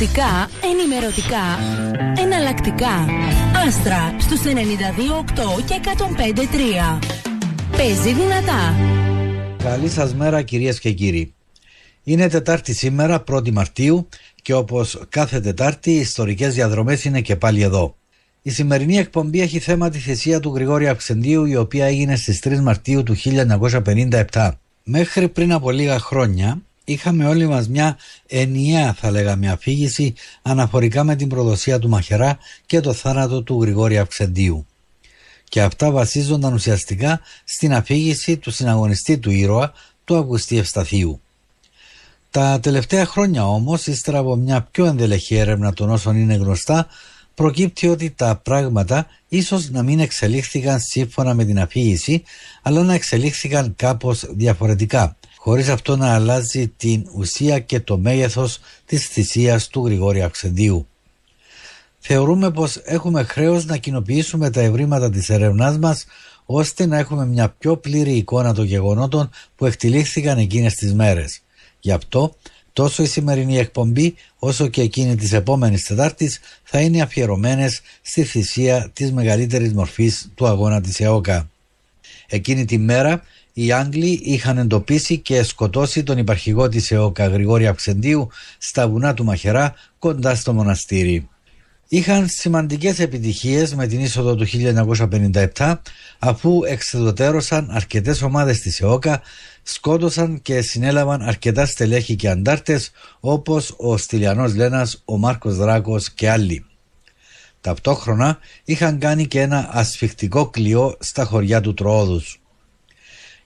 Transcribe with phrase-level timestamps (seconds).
[0.00, 1.58] Μουσικά, ενημερωτικά,
[2.22, 3.06] εναλλακτικά.
[3.66, 6.98] Άστρα στους 92,8 και 105,3.
[7.76, 8.74] Παίζει δυνατά.
[9.62, 11.34] Καλή σας μέρα κυρίες και κύριοι.
[12.04, 14.08] Είναι Τετάρτη σήμερα, 1η Μαρτίου
[14.42, 17.96] και όπως κάθε Τετάρτη οι ιστορικές διαδρομές είναι και πάλι εδώ.
[18.42, 22.60] Η σημερινή εκπομπή έχει θέμα τη θυσία του Γρηγόρη Αυξεντίου η οποία έγινε στις 3
[22.60, 23.16] Μαρτίου του
[24.32, 24.50] 1957.
[24.84, 26.62] Μέχρι πριν από λίγα χρόνια
[26.92, 32.80] είχαμε όλοι μας μια ενιαία θα λέγαμε αφήγηση αναφορικά με την προδοσία του Μαχερά και
[32.80, 34.66] το θάνατο του Γρηγόρη Αυξεντίου.
[35.48, 39.72] Και αυτά βασίζονταν ουσιαστικά στην αφήγηση του συναγωνιστή του ήρωα
[40.04, 41.20] του Αυγουστή Ευσταθίου.
[42.30, 46.86] Τα τελευταία χρόνια όμως, ύστερα από μια πιο ενδελεχή έρευνα των όσων είναι γνωστά,
[47.34, 52.22] προκύπτει ότι τα πράγματα ίσως να μην εξελίχθηκαν σύμφωνα με την αφήγηση,
[52.62, 59.06] αλλά να εξελίχθηκαν κάπως διαφορετικά, χωρίς αυτό να αλλάζει την ουσία και το μέγεθος της
[59.06, 60.86] θυσίας του Γρηγόρη Αξεντίου.
[61.98, 66.04] Θεωρούμε πως έχουμε χρέος να κοινοποιήσουμε τα ευρήματα της ερευνάς μας
[66.46, 71.40] ώστε να έχουμε μια πιο πλήρη εικόνα των γεγονότων που εκτελήχθηκαν εκείνες τις μέρες.
[71.80, 72.36] Γι' αυτό
[72.72, 78.90] τόσο η σημερινή εκπομπή όσο και εκείνη της επόμενης Τετάρτης θα είναι αφιερωμένες στη θυσία
[78.92, 81.50] της μεγαλύτερης μορφής του αγώνα της ΕΟΚΑ.
[82.26, 88.28] Εκείνη τη μέρα οι Άγγλοι είχαν εντοπίσει και σκοτώσει τον υπαρχηγό της ΕΟΚΑ Γρηγόρη Αυξεντίου
[88.58, 91.28] στα βουνά του Μαχερά κοντά στο μοναστήρι.
[91.88, 94.46] Είχαν σημαντικές επιτυχίες με την είσοδο του
[95.56, 95.74] 1957
[96.18, 99.22] αφού εξεδοτέρωσαν αρκετές ομάδες της ΕΟΚΑ
[99.62, 102.90] σκότωσαν και συνέλαβαν αρκετά στελέχη και αντάρτες
[103.20, 106.64] όπως ο Στυλιανός Λένας, ο Μάρκος Δράκος και άλλοι.
[107.60, 112.39] Ταυτόχρονα είχαν κάνει και ένα ασφιχτικό κλειό στα χωριά του Τροόδους.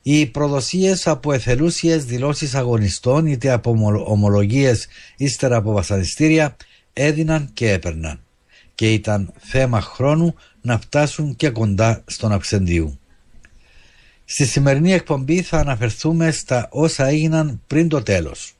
[0.06, 6.56] Οι προδοσίες από εθελούσιες δηλώσεις αγωνιστών είτε από ομολογίες ύστερα από βασανιστήρια
[6.92, 8.20] έδιναν και έπαιρναν
[8.74, 12.98] και ήταν θέμα χρόνου να φτάσουν και κοντά στον Αψεντίου.
[14.24, 18.52] Στη σημερινή εκπομπή θα αναφερθούμε στα όσα έγιναν πριν το τέλος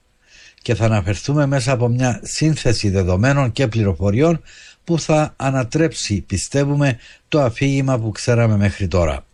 [0.62, 4.42] και θα αναφερθούμε μέσα από μια σύνθεση δεδομένων και πληροφοριών
[4.84, 9.24] που θα ανατρέψει πιστεύουμε το αφήγημα που ξέραμε μέχρι τώρα.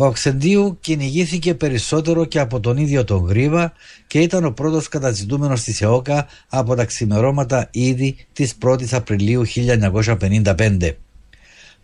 [0.00, 3.72] Ο Αξεντίου κυνηγήθηκε περισσότερο και από τον ίδιο τον Γρίβα
[4.06, 10.90] και ήταν ο πρώτος καταζητούμενος της ΕΟΚΑ από τα ξημερώματα ήδη της 1ης Απριλίου 1955.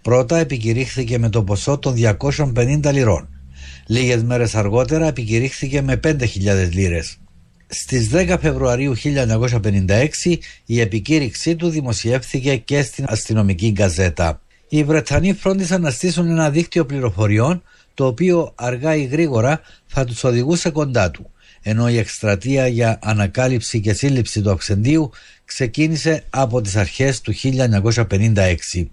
[0.02, 3.28] Πρώτα επικηρύχθηκε με το ποσό των 250 λιρών.
[3.86, 7.16] Λίγες μέρες αργότερα επικηρύχθηκε με 5.000 λίρες.
[7.66, 14.40] Στις 10 Φεβρουαρίου 1956 η επικήρυξή του δημοσιεύθηκε και στην αστυνομική γκαζέτα.
[14.68, 17.62] Οι Βρετανοί φρόντισαν να στήσουν ένα δίκτυο πληροφοριών
[17.94, 21.28] το οποίο αργά ή γρήγορα θα τους οδηγούσε κοντά του
[21.66, 25.10] ενώ η εκστρατεία για ανακάλυψη και σύλληψη του Αυξεντίου
[25.44, 28.86] ξεκίνησε από τις αρχές του 1956.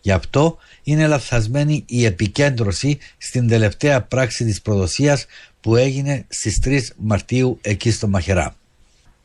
[0.00, 5.26] Γι' αυτό είναι λαθασμένη η επικέντρωση στην τελευταία πράξη της προδοσίας
[5.60, 8.56] που έγινε στις 3 Μαρτίου εκεί στο Μαχερά.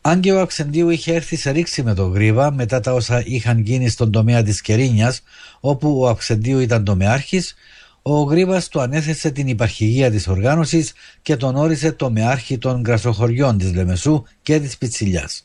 [0.01, 3.59] Αν και ο Αξεντίου είχε έρθει σε ρήξη με τον Γρίβα μετά τα όσα είχαν
[3.59, 5.21] γίνει στον τομέα της Κερίνιας
[5.59, 7.55] όπου ο Αξεντίου ήταν τομεάρχης,
[8.01, 13.73] ο Γρίβας του ανέθεσε την υπαρχηγία της οργάνωσης και τον όρισε τομεάρχη των γρασοχωριών της
[13.73, 15.43] Λεμεσού και της Πιτσιλιάς.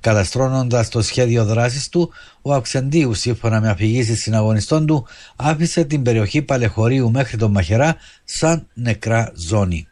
[0.00, 2.10] Καταστρώνοντας το σχέδιο δράσης του,
[2.42, 8.68] ο Αυξεντίου, σύμφωνα με αφηγήσεις συναγωνιστών του, άφησε την περιοχή Παλεχωρίου μέχρι τον Μαχερά σαν
[8.74, 9.86] νεκρά ζώνη.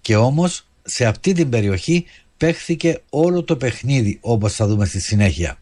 [0.00, 2.04] Και όμως σε αυτή την περιοχή
[2.36, 5.61] παίχθηκε όλο το παιχνίδι όπως θα δούμε στη συνέχεια.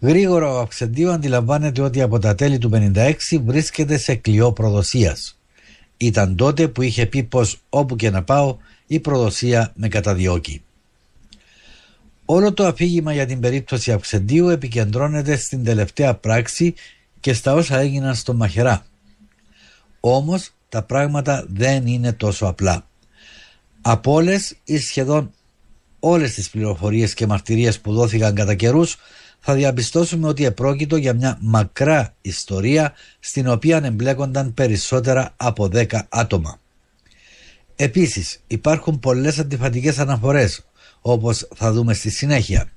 [0.00, 5.38] Γρήγορα ο Αυξεντίου αντιλαμβάνεται ότι από τα τέλη του 56 βρίσκεται σε κλειό προδοσίας.
[5.96, 8.56] Ήταν τότε που είχε πει πως όπου και να πάω
[8.86, 10.62] η προδοσία με καταδιώκει.
[12.24, 16.74] Όλο το αφήγημα για την περίπτωση Αυξεντίου επικεντρώνεται στην τελευταία πράξη
[17.20, 18.86] και στα όσα έγιναν στο Μαχερά.
[20.00, 22.86] Όμως τα πράγματα δεν είναι τόσο απλά.
[23.80, 25.32] Από όλες ή σχεδόν
[26.00, 28.96] όλες τις πληροφορίες και μαρτυρίες που δόθηκαν κατά καιρούς,
[29.40, 36.58] θα διαπιστώσουμε ότι επρόκειτο για μια μακρά ιστορία στην οποία εμπλέκονταν περισσότερα από 10 άτομα.
[37.76, 40.64] Επίσης υπάρχουν πολλές αντιφατικές αναφορές
[41.00, 42.70] όπως θα δούμε στη συνέχεια.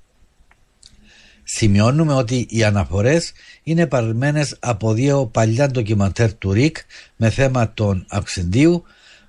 [1.44, 3.32] Σημειώνουμε ότι οι αναφορές
[3.64, 6.78] είναι παρμένες από δύο παλιά ντοκιμαντέρ του ΡΙΚ
[7.16, 8.84] με θέμα των Αυξεντίου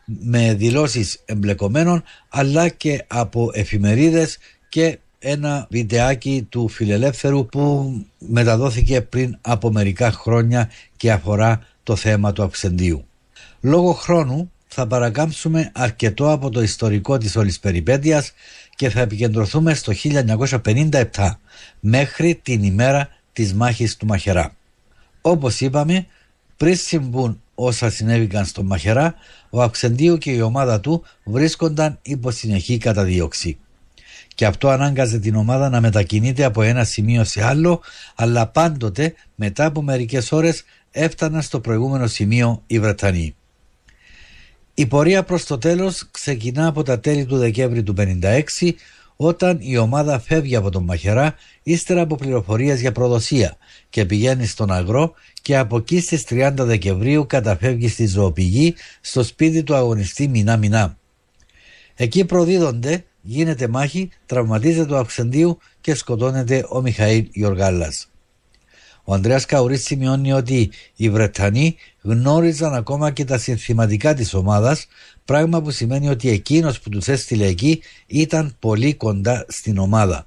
[0.04, 4.38] με δηλώσεις εμπλεκομένων αλλά και από εφημερίδες
[4.68, 12.32] και ένα βιντεάκι του φιλελεύθερου που μεταδόθηκε πριν από μερικά χρόνια και αφορά το θέμα
[12.32, 13.04] του Αυξεντίου.
[13.60, 18.32] Λόγω χρόνου θα παρακάμψουμε αρκετό από το ιστορικό της όλης περιπέτειας
[18.76, 21.02] και θα επικεντρωθούμε στο 1957
[21.80, 24.54] μέχρι την ημέρα της μάχης του Μαχερά.
[25.20, 26.06] Όπως είπαμε,
[26.56, 29.14] πριν συμβούν όσα συνέβηκαν στο Μαχερά,
[29.50, 33.58] ο Αυξεντίου και η ομάδα του βρίσκονταν υπό συνεχή καταδίωξη.
[34.34, 37.80] Και αυτό ανάγκαζε την ομάδα να μετακινείται από ένα σημείο σε άλλο,
[38.14, 43.34] αλλά πάντοτε μετά από μερικές ώρες έφταναν στο προηγούμενο σημείο οι Βρετανοί.
[44.74, 48.70] Η πορεία προς το τέλος ξεκινά από τα τέλη του Δεκέμβρη του 1956
[49.16, 53.56] όταν η ομάδα φεύγει από τον Μαχερά ύστερα από πληροφορίες για προδοσία
[53.90, 59.62] και πηγαίνει στον Αγρό και από εκεί στις 30 Δεκεμβρίου καταφεύγει στη ζωοπηγή στο σπίτι
[59.62, 60.98] του αγωνιστή Μινά Μινά.
[61.94, 68.08] Εκεί προδίδονται, γίνεται μάχη, τραυματίζεται ο Αυξεντίου και σκοτώνεται ο Μιχαήλ Γιοργάλας.
[69.04, 74.86] Ο Ανδρέας Καουρί σημειώνει ότι οι Βρετανοί γνώριζαν ακόμα και τα συνθηματικά της ομάδας,
[75.24, 80.26] πράγμα που σημαίνει ότι εκείνος που τους έστειλε εκεί ήταν πολύ κοντά στην ομάδα.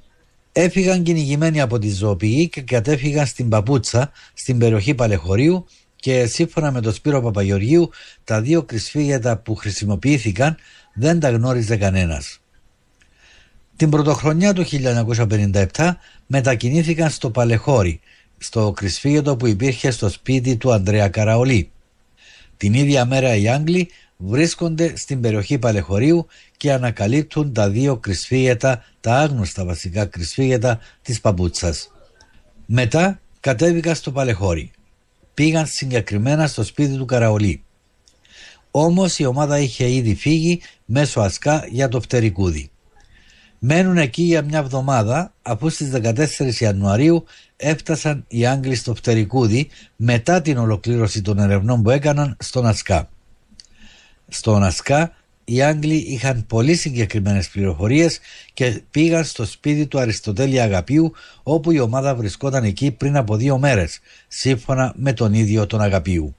[0.52, 5.66] Έφυγαν κυνηγημένοι από τη ζωοποιή και κατέφυγαν στην Παπούτσα, στην περιοχή Παλεχωρίου
[5.96, 7.90] και σύμφωνα με τον Σπύρο Παπαγεωργίου
[8.24, 10.58] τα δύο κρυσφύγετα που χρησιμοποιήθηκαν
[10.94, 12.40] δεν τα γνώριζε κανένας.
[13.78, 14.66] Την πρωτοχρονιά του
[15.76, 15.92] 1957
[16.28, 18.00] μετακινήθηκαν στο Παλεχώρι
[18.38, 21.72] στο κρυσφύγετο που υπήρχε στο σπίτι του Ανδρέα Καραολί.
[22.58, 26.28] Την ίδια μέρα οι Άγγλοι βρίσκονται στην περιοχή Παλεχωρίου
[26.58, 31.92] και ανακαλύπτουν τα δύο κρυσφύγετα, τα άγνωστα βασικά κρυσφύγετα της Παπούτσας.
[32.66, 34.72] Μετά κατέβηκαν στο Παλεχώρι.
[35.34, 37.64] Πήγαν συγκεκριμένα στο σπίτι του Καραολί.
[38.72, 42.70] Όμως η ομάδα είχε ήδη φύγει μέσω ασκά για το φτερικούδι.
[43.60, 47.24] Μένουν εκεί για μια εβδομάδα αφού στις 14 Ιανουαρίου
[47.58, 53.10] έφτασαν οι Άγγλοι στο Φτερικούδι μετά την ολοκλήρωση των ερευνών που έκαναν στον Ασκά.
[54.28, 55.12] Στον Ασκά
[55.50, 58.20] οι Άγγλοι είχαν πολύ συγκεκριμένες πληροφορίες
[58.54, 61.12] και πήγαν στο σπίτι του Αριστοτέλη Αγαπίου
[61.44, 66.36] όπου η ομάδα βρισκόταν εκεί πριν από δύο μέρες, σύμφωνα με τον ίδιο τον Αγαπίου.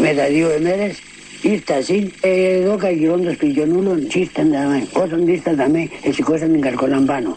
[0.00, 0.96] Με τα δύο μέρες
[1.42, 7.36] ήρθα συν, εδώ καγιών των σπιτιονούλων, ήρθαν τα όσον ήρθαν τα με, εσηκώσαν την καρκολαμπάνω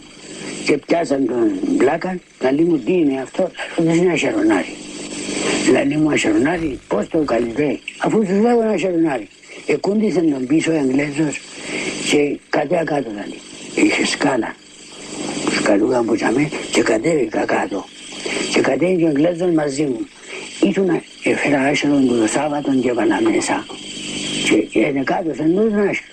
[0.64, 4.74] και πιάσαν τον μπλάκα, λέει μου τι είναι αυτό, δεν είναι ασερονάρι.
[5.72, 9.28] Λέει μου ασερονάρι, πώς το καλυπέ, αφού σου λέω ένα ασερονάρι.
[9.66, 11.40] Εκούντισαν τον πίσω ο Αγγλέζος
[12.10, 13.40] και κατέα κάτω λέει.
[13.74, 14.54] Είχε σκάλα.
[15.58, 17.84] Σκαλούγα που τσαμέ και κατέβηκα κάτω.
[18.52, 20.08] Και κατέβηκε ο Αγγλέζος μαζί μου.
[20.68, 20.88] Ήσουν
[21.24, 23.64] έφερα άσχερον του το Σάββατο και έβαλα μέσα.
[24.70, 26.12] Και είναι κάτω σαν νους άσχερο.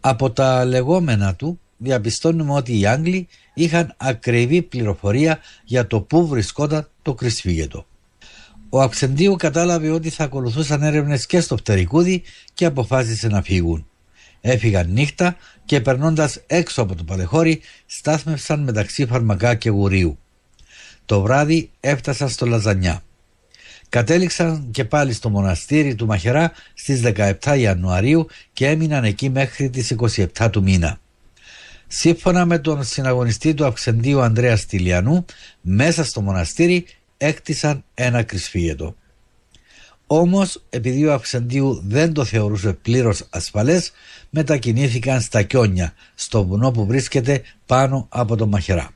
[0.00, 6.88] Από τα λεγόμενα του διαπιστώνουμε ότι οι Άγγλοι είχαν ακριβή πληροφορία για το πού βρισκόταν
[7.02, 7.86] το κρυσφύγετο.
[8.68, 12.22] Ο Αξεντίου κατάλαβε ότι θα ακολουθούσαν έρευνες και στο Πτερικούδι
[12.54, 13.86] και αποφάσισε να φύγουν.
[14.46, 20.18] Έφυγαν νύχτα και περνώντας έξω από το παλεχώρι στάθμευσαν μεταξύ Φαρμακά και Γουρίου.
[21.04, 23.02] Το βράδυ έφτασαν στο Λαζανιά.
[23.88, 29.94] Κατέληξαν και πάλι στο μοναστήρι του Μαχερά στις 17 Ιανουαρίου και έμειναν εκεί μέχρι τις
[30.36, 30.98] 27 του μήνα.
[31.86, 35.24] Σύμφωνα με τον συναγωνιστή του Αυξεντίου Ανδρέας Στυλιανού,
[35.60, 36.86] μέσα στο μοναστήρι
[37.16, 38.96] έκτισαν ένα κρυσφύγετο.
[40.06, 43.92] Όμως, επειδή ο Αυξεντίου δεν το θεωρούσε πλήρως ασφαλές,
[44.30, 48.90] μετακινήθηκαν στα Κιόνια, στο βουνό που βρίσκεται πάνω από τον Μαχερά.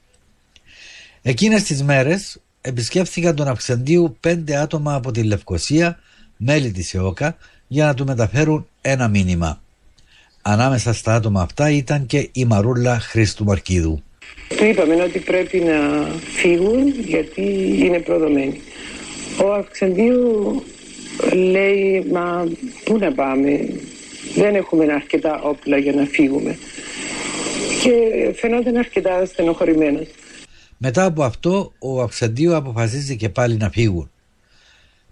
[1.23, 5.99] Εκείνες τις μέρες επισκέφθηκαν τον Αυξεντίου πέντε άτομα από τη Λευκοσία,
[6.37, 9.63] μέλη της ΕΟΚΑ, για να του μεταφέρουν ένα μήνυμα.
[10.43, 14.03] Ανάμεσα στα άτομα αυτά ήταν και η Μαρούλα Χρήστου Μαρκίδου.
[14.49, 17.43] Του είπαμε ότι πρέπει να φύγουν γιατί
[17.79, 18.61] είναι προδομένοι.
[19.45, 20.63] Ο Αυξεντίου
[21.35, 22.49] λέει μα
[22.85, 23.69] πού να πάμε,
[24.35, 26.59] δεν έχουμε αρκετά όπλα για να φύγουμε.
[27.83, 27.93] Και
[28.35, 30.07] φαινόταν αρκετά στενοχωρημένος.
[30.77, 34.11] Μετά από αυτό ο Αυξαντίου αποφασίζει και πάλι να φύγουν.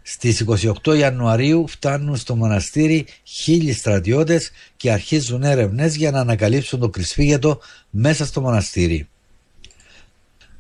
[0.03, 0.45] Στις
[0.85, 7.61] 28 Ιανουαρίου φτάνουν στο μοναστήρι χίλιοι στρατιώτες και αρχίζουν έρευνες για να ανακαλύψουν το κρυσφύγετο
[7.91, 9.09] μέσα στο μοναστήρι.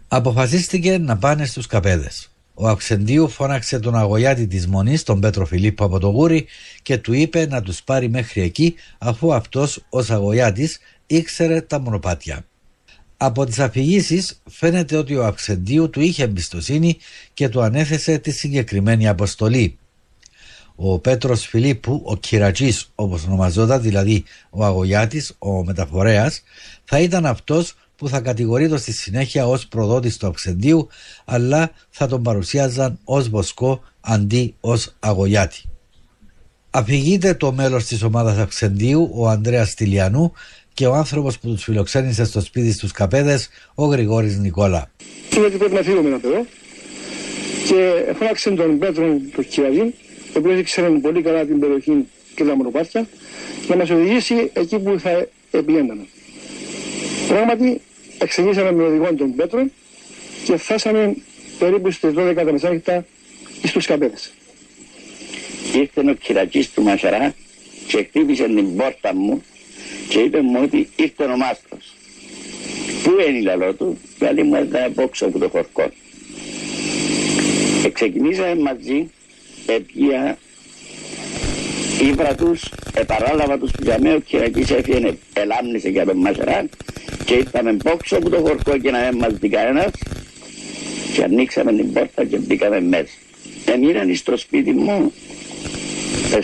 [0.08, 2.35] Αποφασίστηκε να πάνε στους καπέδες.
[2.58, 6.46] Ο Αυξεντίου φώναξε τον αγωιάτη της Μονής, τον Πέτρο Φιλίππο από το Γούρι
[6.82, 12.44] και του είπε να τους πάρει μέχρι εκεί αφού αυτός ως αγωιάτης ήξερε τα μονοπάτια.
[13.16, 16.96] Από τις αφηγήσεις φαίνεται ότι ο Αυξεντίου του είχε εμπιστοσύνη
[17.34, 19.78] και του ανέθεσε τη συγκεκριμένη αποστολή.
[20.74, 26.42] Ο Πέτρος Φιλίππου, ο Κυρατζής όπως ονομαζόταν, δηλαδή ο Αγωγιάτης, ο μεταφορέας,
[26.84, 30.88] θα ήταν αυτός που θα κατηγορείται στη συνέχεια ως προδότης του Αυξεντίου,
[31.24, 35.62] αλλά θα τον παρουσίαζαν ως Βοσκό αντί ως Αγωγιάτη.
[36.70, 40.32] Αφηγείται το μέλος της ομάδας Αυξεντίου, ο Ανδρέας Τηλιανού
[40.74, 44.90] και ο άνθρωπος που τους φιλοξένησε στο σπίτι στους Καπέδες, ο Γρηγόρης Νικόλα.
[45.30, 46.46] Είπε ότι πρέπει να φύγουμε από εδώ
[47.68, 49.04] και φράξε τον Πέτρο
[49.36, 53.08] το Κυραβή, ο οποίος ήξερε πολύ καλά την περιοχή και τα μονοπάτια,
[53.68, 56.06] να μας οδηγήσει εκεί που θα επηγαίναμε.
[57.28, 57.80] Πράγματι,
[58.18, 59.66] εξηγήσαμε με οδηγό τον Πέτρο
[60.44, 61.16] και φτάσαμε
[61.58, 63.06] περίπου στις 12 τα μεσάνυχτα
[63.62, 64.32] στους Καπέδες
[65.78, 67.34] ήρθε ο κυρακής του Μασαρά
[67.86, 69.44] και χτύπησε την πόρτα μου
[70.08, 71.94] και είπε μου ότι ήρθε ο μάστρος.
[73.02, 75.90] Πού είναι η λαλό του, γιατί μου έδινε απόξω από το χορκό.
[77.84, 79.10] Εξεκινήσαμε μαζί,
[79.66, 80.38] έπια
[82.02, 86.64] ήβρα τους, επαράλαβα τους που για μένα ο κυρακής έφυγε, ελάμνησε για τον Μασαρά
[87.24, 89.90] και ήρθαμε πόξω από το χορκό και να μην μας δει κανένας
[91.14, 93.12] και ανοίξαμε την πόρτα και μπήκαμε μέσα.
[93.64, 95.12] Εμείναν στο σπίτι μου
[96.32, 96.40] 23,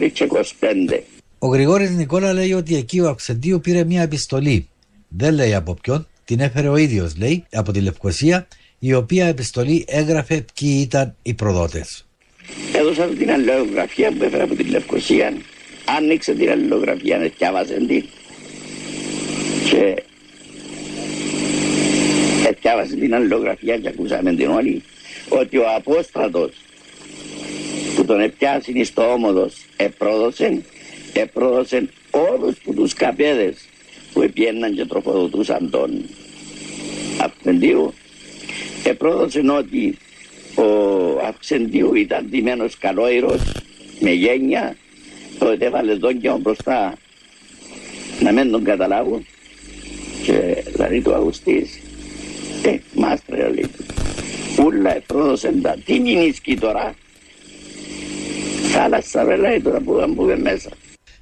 [0.00, 1.00] 24 και 25.
[1.38, 4.68] Ο Γρηγόρης Νικόλα λέει ότι εκεί ο Αξεντίου πήρε μια επιστολή.
[5.08, 8.46] Δεν λέει από ποιον, την έφερε ο ίδιος λέει από τη Λευκοσία
[8.78, 12.03] η οποία επιστολή έγραφε ποιοι ήταν οι προδότες.
[12.72, 15.36] Έδωσα την αλληλογραφία που έφερε από τη Λευκοσία.
[15.96, 18.04] Άνοιξε την αλληλογραφία, διάβασε την.
[19.70, 20.02] Και
[22.60, 24.82] διάβασε την αλληλογραφία και ακούσαμε την όλη
[25.28, 26.50] ότι ο Απόστρατος
[27.96, 30.64] που τον επιάσουν στο όμοδος επρόδωσεν,
[31.12, 33.56] επρόδωσεν όλους που τους καπέδες
[34.12, 36.04] που επιέναν και τροφοδοτούσαν τον
[37.20, 37.94] Αυξεντίου
[38.84, 39.98] επρόδωσεν ότι
[40.54, 40.66] ο
[41.28, 43.40] Αυξεντίου ήταν ντυμένος καλόιρος
[44.00, 44.76] με γένεια
[45.38, 46.94] τότε έβαλε δόντια μπροστά
[48.20, 49.26] να μην τον καταλάβουν
[50.24, 51.80] και δηλαδή του Αγουστής
[52.62, 53.70] ε, μάστρε λέει
[54.64, 56.94] ούλα επρόδωσεν τα τι μηνίσκει τώρα
[58.72, 60.70] θάλασσα λέει τώρα που θα μπούμε μέσα.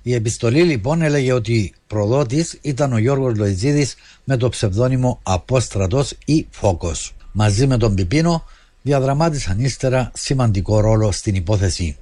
[0.02, 6.46] Η επιστολή λοιπόν έλεγε ότι προδότης ήταν ο Γιώργος Λοϊτζίδης με το ψευδόνυμο Απόστρατος ή
[6.50, 7.14] Φόκος.
[7.32, 8.44] Μαζί με τον Πιπίνο
[8.82, 11.96] διαδραμάτισαν ύστερα σημαντικό ρόλο στην υπόθεση.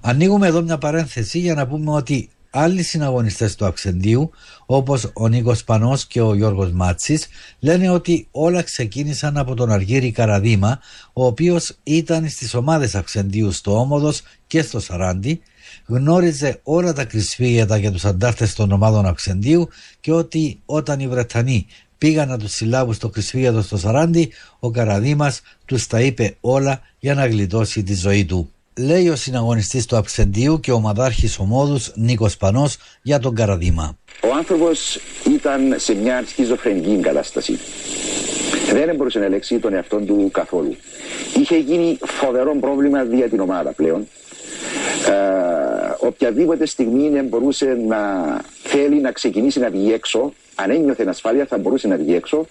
[0.00, 4.30] Ανοίγουμε εδώ μια παρένθεση για να πούμε ότι Άλλοι συναγωνιστές του Αξεντίου,
[4.66, 7.26] όπως ο Νίκος Πανός και ο Γιώργος Μάτσης,
[7.60, 10.80] λένε ότι όλα ξεκίνησαν από τον Αργύρι Καραδίμα,
[11.12, 15.40] ο οποίος ήταν στις ομάδες Αξεντίου στο Όμοδος και στο Σαράντι,
[15.86, 19.68] γνώριζε όλα τα κρυσφύγετα για τους αντάρτες των ομάδων Αξεντίου
[20.00, 21.66] και ότι όταν οι Βρετανοί
[22.04, 27.14] πήγαν να τους συλλάβουν στο κρυσφύγετο στο Σαράντι, ο Καραδίμας τους τα είπε όλα για
[27.14, 32.36] να γλιτώσει τη ζωή του λέει ο συναγωνιστής του Αψεντίου και ο μαδάρχης ομόδους Νίκος
[32.36, 33.98] Πανός για τον Καραδίμα.
[34.22, 34.98] Ο άνθρωπος
[35.34, 37.58] ήταν σε μια σχιζοφρενική κατάσταση.
[38.72, 40.76] Δεν μπορούσε να ελέγξει τον εαυτό του καθόλου.
[41.40, 44.06] Είχε γίνει φοβερό πρόβλημα για την ομάδα πλέον.
[45.08, 48.00] Ε, οποιαδήποτε στιγμή δεν μπορούσε να
[48.62, 52.46] θέλει να ξεκινήσει να βγει έξω, αν ένιωθε ασφάλεια θα μπορούσε να βγει έξω,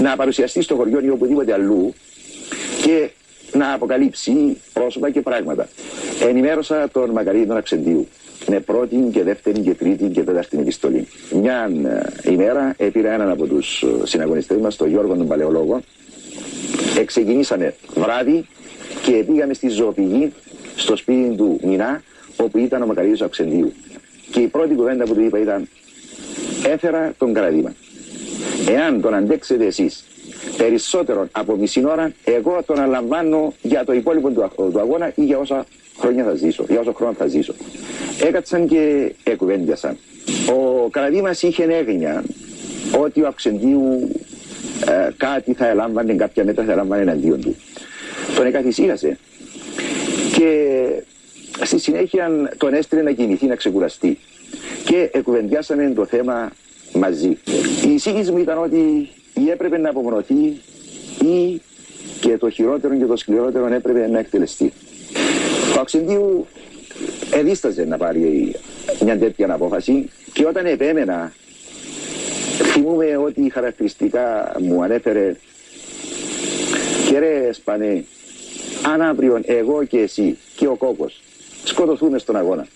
[0.00, 1.94] να παρουσιαστεί στο χωριό ή οπουδήποτε αλλού
[2.82, 3.10] και
[3.52, 5.68] να αποκαλύψει πρόσωπα και πράγματα.
[6.28, 8.08] Ενημέρωσα τον Μακαρίδη τον Αξεντίου
[8.48, 11.08] με πρώτη και δεύτερη και τρίτη και τέταρτη επιστολή.
[11.40, 11.70] Μια
[12.24, 15.80] ε, ημέρα έπειρα έναν από τους ε, συναγωνιστές μας, τον Γιώργο τον Παλαιολόγο,
[16.98, 18.46] εξεκινήσαμε βράδυ
[19.02, 20.32] και πήγαμε στη ζωοπηγή
[20.82, 22.02] στο σπίτι του Μινά,
[22.36, 23.72] όπου ήταν ο Μακαρίδης ο Αξεντίου.
[24.30, 25.68] Και η πρώτη κουβέντα που του είπα ήταν
[26.66, 27.74] έφερα τον καραδίμα.
[28.68, 30.04] Εάν τον αντέξετε εσείς
[30.56, 35.38] περισσότερο από μισή ώρα, εγώ τον αναλαμβάνω για το υπόλοιπο του, του αγώνα ή για
[35.38, 35.66] όσα
[35.98, 37.54] χρόνια θα ζήσω, για όσο χρόνο θα ζήσω.
[38.26, 39.98] Έκατσαν και εκουβέντιασαν.
[40.48, 42.24] Ο Καραδίμας είχε έγνοια
[42.98, 44.10] ότι ο Αψεντίου
[44.88, 47.56] ε, κάτι θα ελάμβανε, κάποια μέτρα θα ελάμβανε εναντίον του.
[48.36, 49.18] Τον εκαθυσίασε
[50.42, 54.18] και στη συνέχεια τον έστειλε να κινηθεί, να ξεκουραστεί.
[54.84, 56.50] Και εκουβεντιάσαμε το θέμα
[56.92, 57.38] μαζί.
[57.86, 60.60] Η εισήγηση μου ήταν ότι ή έπρεπε να απομονωθεί
[61.24, 61.60] ή
[62.20, 64.72] και το χειρότερο και το σκληρότερο έπρεπε να εκτελεστεί.
[65.76, 66.46] Ο Αξεντίου
[67.34, 68.54] εδίσταζε να πάρει
[69.04, 71.32] μια τέτοια απόφαση και όταν επέμενα
[72.72, 75.36] θυμούμαι ότι χαρακτηριστικά μου ανέφερε
[77.08, 78.04] και ρε Σπανέ
[78.82, 81.20] αν αύριο εγώ και εσύ και ο κόκκος
[81.64, 82.66] σκοτωθούμε στον αγώνα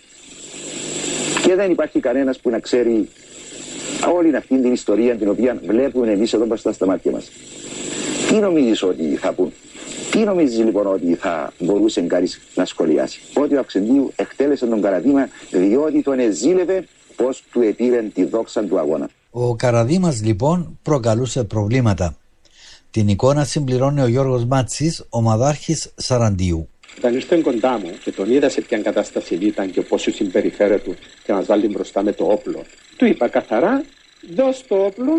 [1.42, 3.08] και δεν υπάρχει κανένας που να ξέρει
[4.16, 7.30] όλη αυτή την ιστορία την οποία βλέπουμε εμείς εδώ μπροστά στα μάτια μας.
[8.28, 9.52] Τι νομίζεις ότι θα πούν;
[10.10, 15.28] Τι νομίζεις λοιπόν ότι θα μπορούσε κανεί να σχολιάσει; Ότι ο Αξεντίου εκτέλεσε τον Καραδίμα
[15.50, 16.86] διότι τον εζήλευε
[17.16, 19.08] πώ του επήρε τη δόξα του αγώνα.
[19.30, 22.16] Ο Καραδίμας λοιπόν προκαλούσε προβλήματα.
[22.97, 26.69] Την εικόνα συμπληρώνει ο Γιώργος Μάτσης, ο μαδάρχης Σαραντίου.
[26.99, 31.33] Όταν ήρθε κοντά μου και τον είδα σε ποια κατάσταση ήταν και πόσος συμπεριφέρεται και
[31.33, 32.62] μα βάλει μπροστά με το όπλο,
[32.97, 33.85] του είπα καθαρά,
[34.35, 35.12] δώσ' το όπλο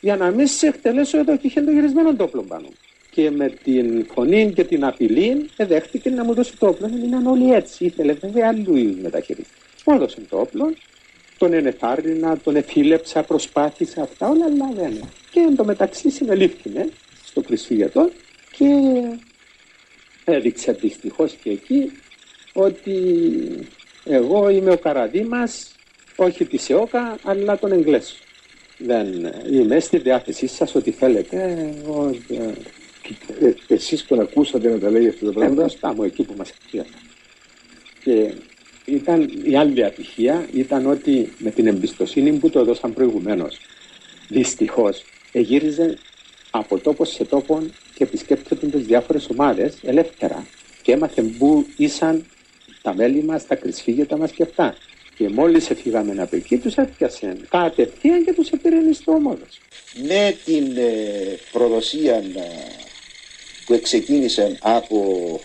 [0.00, 2.68] για να μην σε εκτελέσω εδώ και είχε το γυρισμένο το όπλο πάνω.
[3.10, 6.86] Και με την φωνή και την απειλή δέχτηκε να μου δώσει το όπλο.
[6.86, 7.84] Έμειναν όλοι έτσι.
[7.84, 9.50] Ήθελε βέβαια αλλού είδου μεταχείριση.
[9.86, 10.74] Μου έδωσε το όπλο,
[11.38, 15.00] τον ενεθάρρυνα, τον εφήλεψα, προσπάθησα αυτά όλα, αλλά δεν.
[15.30, 16.88] Και εν τω μεταξύ συνελήφθηνε
[17.28, 18.10] στο κρυσφύγετο
[18.50, 18.66] και
[20.24, 21.90] έδειξε δυστυχώς και εκεί
[22.52, 22.96] ότι
[24.04, 25.72] εγώ είμαι ο Καραδίμας,
[26.16, 28.18] όχι της ΕΟΚΑ, αλλά τον Εγγλές.
[28.78, 31.70] Δεν είμαι στη διάθεσή σας ότι θέλετε.
[31.82, 32.14] Εγώ,
[33.40, 35.60] ε, εσείς τον ακούσατε να τα λέει αυτά τα πράγματα.
[35.60, 36.98] Μπροστά μου εκεί που μας ακούγατε.
[38.04, 38.34] Και
[38.84, 43.58] ήταν η άλλη ατυχία ήταν ότι με την εμπιστοσύνη που το έδωσαν προηγουμένως.
[44.28, 45.98] Δυστυχώς εγύριζε
[46.50, 47.62] από τόπος σε τόπο
[47.94, 50.46] και επισκέπτεται τις διάφορες ομάδες ελεύθερα
[50.82, 52.26] και έμαθε που ήσαν
[52.82, 54.76] τα μέλη μας, τα κρυσφύγετα μας και αυτά.
[55.16, 59.44] Και μόλις έφυγαμε από εκεί, τους έπιασε κατευθείαν και τους επήρε στο όμοδο.
[60.02, 62.22] Με την ε, προδοσία ε,
[63.66, 65.40] που εξεκίνησε από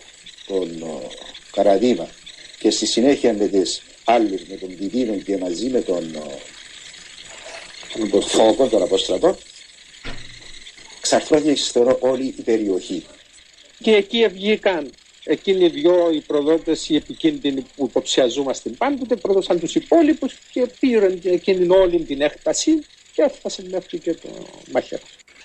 [0.48, 1.08] τον ε,
[1.52, 2.08] Καραδίμα
[2.60, 6.12] και στη συνέχεια με τις άλλες, με τον Πιδίνο και μαζί με τον,
[8.12, 9.38] τον Φόκο, τον Αποστρατό,
[11.04, 13.06] ξαρθρώθηκε θεωρώ όλη η περιοχή.
[13.80, 14.92] Και εκεί βγήκαν
[15.24, 21.20] εκείνοι οι δυο οι προδότες οι επικίνδυνοι που υποψιαζόμαστε πάντοτε πρόδωσαν τους υπόλοιπους και πήραν
[21.24, 22.72] εκείνη όλη την έκταση
[23.14, 24.30] και έφτασε μέχρι και το
[24.72, 25.02] μαχαίρο.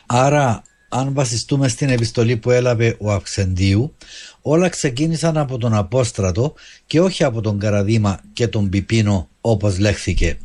[0.07, 3.95] Άρα αν βασιστούμε στην επιστολή που έλαβε ο Αυξεντίου,
[4.43, 6.55] όλα ξεκίνησαν από τον Απόστρατο
[6.87, 10.39] και όχι από τον Καραδίμα και τον Πιπίνο όπως λέχθηκε.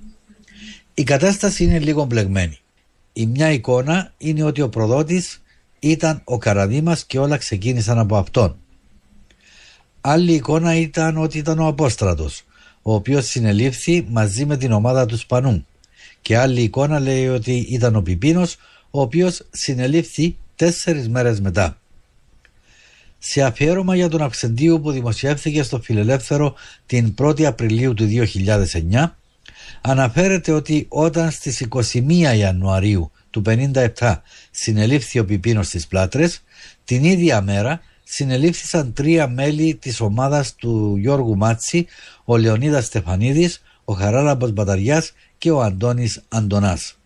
[0.94, 2.63] Η κατάσταση είναι λίγο μπλεγμένη.
[3.14, 5.42] Η μια εικόνα είναι ότι ο προδότης
[5.80, 8.56] ήταν ο Καραδίμας και όλα ξεκίνησαν από αυτόν.
[10.02, 12.44] Άλλη εικόνα ήταν ότι ήταν ο Απόστρατος,
[12.82, 15.66] ο οποίος συνελήφθη μαζί με την ομάδα του Σπανού.
[16.22, 18.56] Και άλλη εικόνα λέει ότι ήταν ο Πιπίνος,
[18.92, 21.78] ο οποίος συνελήφθη τέσσερις μέρες μετά.
[23.20, 28.08] Σε αφιέρωμα για τον Αυξεντίου που δημοσιεύθηκε στο Φιλελεύθερο την 1η Απριλίου του
[28.92, 29.18] 2009
[29.82, 34.16] αναφέρεται ότι όταν στις 21 Ιανουαρίου του 57
[34.52, 36.44] συνελήφθη ο Πιπίνος στις Πλάτρες
[36.84, 41.86] την ίδια μέρα συνελήφθησαν τρία μέλη της ομάδας του Γιώργου Μάτση
[42.24, 46.98] ο Λεωνίδας Στεφανίδης, ο Χαράλαμπος Μπαταριάς και ο Αντώνης Αντωνάς.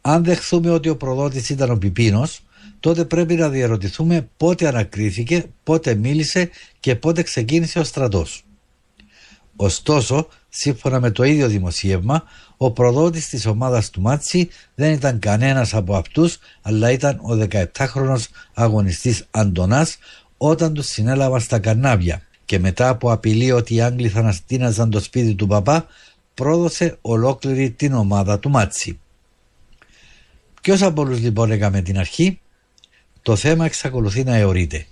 [0.00, 2.40] Αν δεχθούμε ότι ο προδότης ήταν ο Πιπίνος,
[2.80, 8.44] τότε πρέπει να διαρωτηθούμε πότε ανακρίθηκε, πότε μίλησε και πότε ξεκίνησε ο στρατός.
[9.56, 12.22] Ωστόσο, σύμφωνα με το ίδιο δημοσίευμα,
[12.56, 18.24] ο προδότης της ομάδας του Μάτσι δεν ήταν κανένας από αυτούς, αλλά ήταν ο 17χρονος
[18.54, 19.98] αγωνιστής Αντωνάς
[20.36, 25.00] όταν τους συνέλαβαν στα καρνάβια και μετά από απειλή ότι οι Άγγλοι θα αναστήναζαν το
[25.00, 25.86] σπίτι του παπά,
[26.34, 28.98] πρόδωσε ολόκληρη την ομάδα του Μάτσι.
[30.62, 32.40] Ποιος από όλους λοιπόν έκαμε την αρχή,
[33.22, 34.86] το θέμα εξακολουθεί να αιωρείται.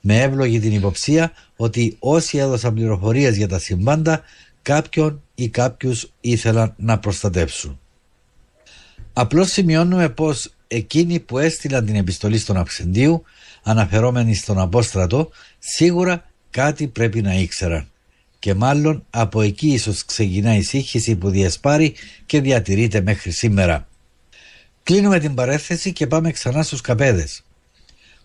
[0.00, 4.22] Με εύλογη την υποψία ότι όσοι έδωσαν πληροφορίες για τα συμβάντα,
[4.64, 7.80] κάποιον ή κάποιους ήθελαν να προστατεύσουν.
[9.12, 13.22] Απλώς σημειώνουμε πως εκείνοι που έστειλαν την επιστολή στον Αψεντίου,
[13.62, 17.88] αναφερόμενοι στον Απόστρατο, σίγουρα κάτι πρέπει να ήξεραν.
[18.38, 21.94] Και μάλλον από εκεί ίσως ξεκινά η σύγχυση που διασπάρει
[22.26, 23.88] και διατηρείται μέχρι σήμερα.
[24.82, 27.42] Κλείνουμε την παρέθεση και πάμε ξανά στους καπέδες.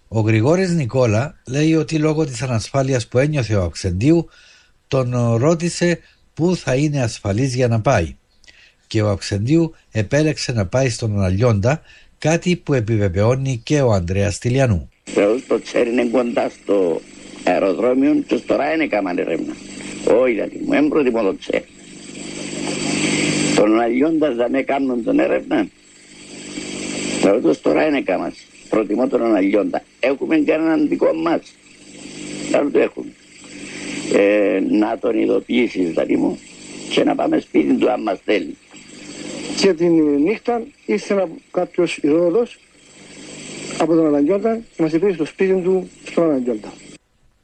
[0.08, 4.30] Ο Γρηγόρης Νικόλα λέει ότι λόγω της ανασφάλειας που ένιωθε ο Αξεντίου
[4.88, 6.00] τον ρώτησε
[6.40, 8.16] πού θα είναι ασφαλής για να πάει
[8.88, 11.82] και ο Αξεντίου επέλεξε να πάει στον Αναλιόντα
[12.18, 14.90] κάτι που επιβεβαιώνει και ο Ανδρέας Τηλιανού.
[15.04, 17.02] Θεός το ξέρει είναι κοντά στο
[17.44, 19.56] αεροδρόμιο και τώρα είναι κάμανε ρεύνα.
[20.22, 21.66] Όχι γιατί μου έμπροτιμο το ξέρει.
[23.56, 25.68] Τον Αναλιόντα δεν έκαναν τον έρευνα
[27.24, 28.34] Λαό τώρα είναι κάμα.
[28.70, 29.82] Προτιμώ τον αναλιόντα.
[30.00, 31.42] Έχουμε και έναν δικό μας.
[32.52, 33.12] Δεν το έχουμε.
[34.14, 36.40] Ε, να τον ειδοποιήσεις, δηλαδή μου,
[36.90, 38.58] και να πάμε σπίτι του αν μας θέλει.
[39.62, 42.44] Και την νύχτα ήρθε κάποιος ειδόδο
[43.78, 46.74] από τον Αναλιόντα και μας είπε στο σπίτι του στον Αναλιόντα.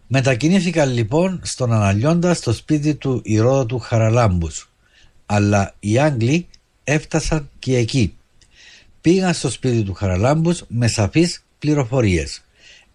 [0.08, 4.70] Μετακινήθηκαν λοιπόν στον Αναλιόντα στο σπίτι του Ηρόδοτου Χαραλάμπους
[5.26, 6.48] αλλά οι Άγγλοι
[6.84, 8.18] έφτασαν και εκεί
[9.02, 12.44] πήγαν στο σπίτι του Χαραλάμπους με σαφείς πληροφορίες.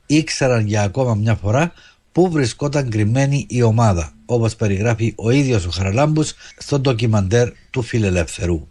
[0.07, 1.73] Ήξεραν για ακόμα μια φορά
[2.13, 8.69] πού βρισκόταν κρυμμένη η ομάδα, όπως περιγράφει ο ίδιος ο Χαραλάμπους στο ντοκιμαντέρ του Φιλελεύθερου.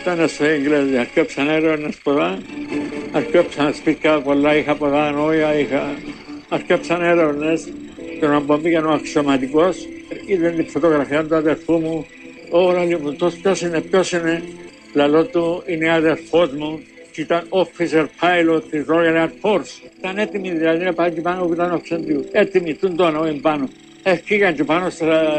[0.00, 2.38] Ήταν στο Έγγλες, αρκέψαν έρευνες πολλά,
[3.12, 5.94] αρκέψαν σπίτια πολλά, είχα πολλά νόια, είχα...
[6.48, 7.68] αρκέψαν έρευνες
[8.20, 9.76] Τον να πήγαινε ο αξιωματικός,
[10.26, 12.06] είδε τη φωτογραφία του αδερφού μου.
[12.50, 14.42] Ωρα λέει μου, τόσο ποιος είναι, ποιος είναι;
[14.94, 16.80] Λαλό του, είναι αδερφός μου
[17.14, 19.72] και ήταν officer pilot της Royal Air Force.
[19.98, 22.28] Ήταν έτοιμοι δηλαδή να πάει και πάνω που ήταν ο Ξεντίου.
[22.32, 23.68] Έτοιμοι, τον τόνο, εμπάνω.
[24.02, 25.34] Έφυγαν και πάνω στα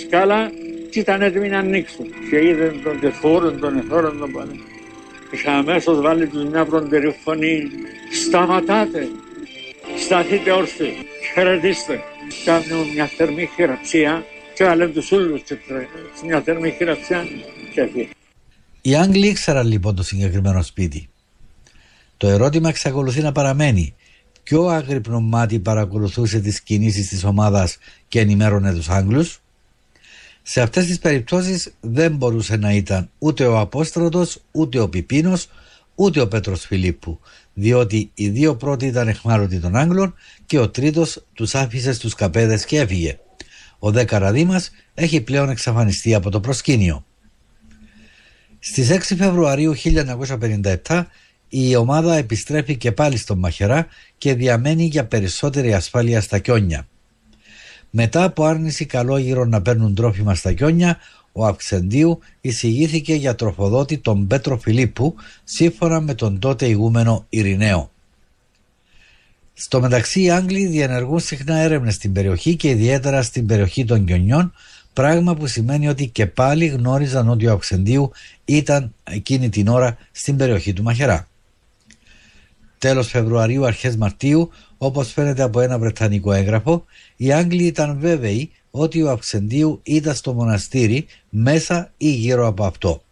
[0.00, 0.50] σκάλα
[0.90, 2.06] και ήταν έτοιμοι να ανοίξουν.
[2.30, 4.52] Και είδαν τον τεφόρον, τον εθώρον, τον πάνω.
[5.30, 7.70] Είχα αμέσως βάλει τους μια προντερή φωνή.
[8.12, 9.08] Σταματάτε.
[9.96, 10.94] Σταθείτε όρθιοι.
[11.32, 12.00] Χαιρετήστε.
[12.44, 15.56] Κάνουν μια θερμή χειραψία και άλλοι τους ούλους και
[16.24, 17.28] μια θερμή χειραψία
[17.74, 18.08] και έφυγε.
[18.90, 21.08] Οι Άγγλοι ήξεραν λοιπόν το συγκεκριμένο σπίτι.
[22.16, 23.94] Το ερώτημα εξακολουθεί να παραμένει.
[24.42, 29.42] Ποιο άγρυπνο μάτι παρακολουθούσε τις κινήσεις της ομάδας και ενημέρωνε τους Άγγλους;
[30.42, 35.48] Σε αυτές τις περιπτώσεις δεν μπορούσε να ήταν ούτε ο Απόστρατος, ούτε ο Πιπίνος,
[35.94, 37.20] ούτε ο Πέτρος Φιλίππου,
[37.54, 40.14] διότι οι δύο πρώτοι ήταν εχμάλωτοι των Άγγλων
[40.46, 43.18] και ο τρίτος τους άφησε στους καπέδες και έφυγε.
[43.78, 47.04] Ο δε Καραδίμας έχει πλέον εξαφανιστεί από το προσκήνιο.
[48.62, 49.74] Στις 6 Φεβρουαρίου
[50.86, 51.04] 1957
[51.48, 53.86] η ομάδα επιστρέφει και πάλι στον Μαχερά
[54.18, 56.86] και διαμένει για περισσότερη ασφάλεια στα κιόνια.
[57.90, 60.98] Μετά από άρνηση καλόγυρο να παίρνουν τρόφιμα στα κιόνια,
[61.32, 67.90] ο Αυξεντίου εισηγήθηκε για τροφοδότη τον Πέτρο Φιλίππου σύμφωνα με τον τότε ηγούμενο Ειρηναίο.
[69.54, 74.52] Στο μεταξύ οι Άγγλοι διενεργούν συχνά έρευνες στην περιοχή και ιδιαίτερα στην περιοχή των Κιονιών
[74.92, 78.10] πράγμα που σημαίνει ότι και πάλι γνώριζαν ότι ο Αυξεντίου
[78.44, 81.28] ήταν εκείνη την ώρα στην περιοχή του Μαχερά.
[82.78, 86.84] Τέλος Φεβρουαρίου, αρχές Μαρτίου, όπως φαίνεται από ένα βρετανικό έγγραφο,
[87.16, 93.02] οι Άγγλοι ήταν βέβαιοι ότι ο Αυξεντίου ήταν στο μοναστήρι μέσα ή γύρω από αυτό.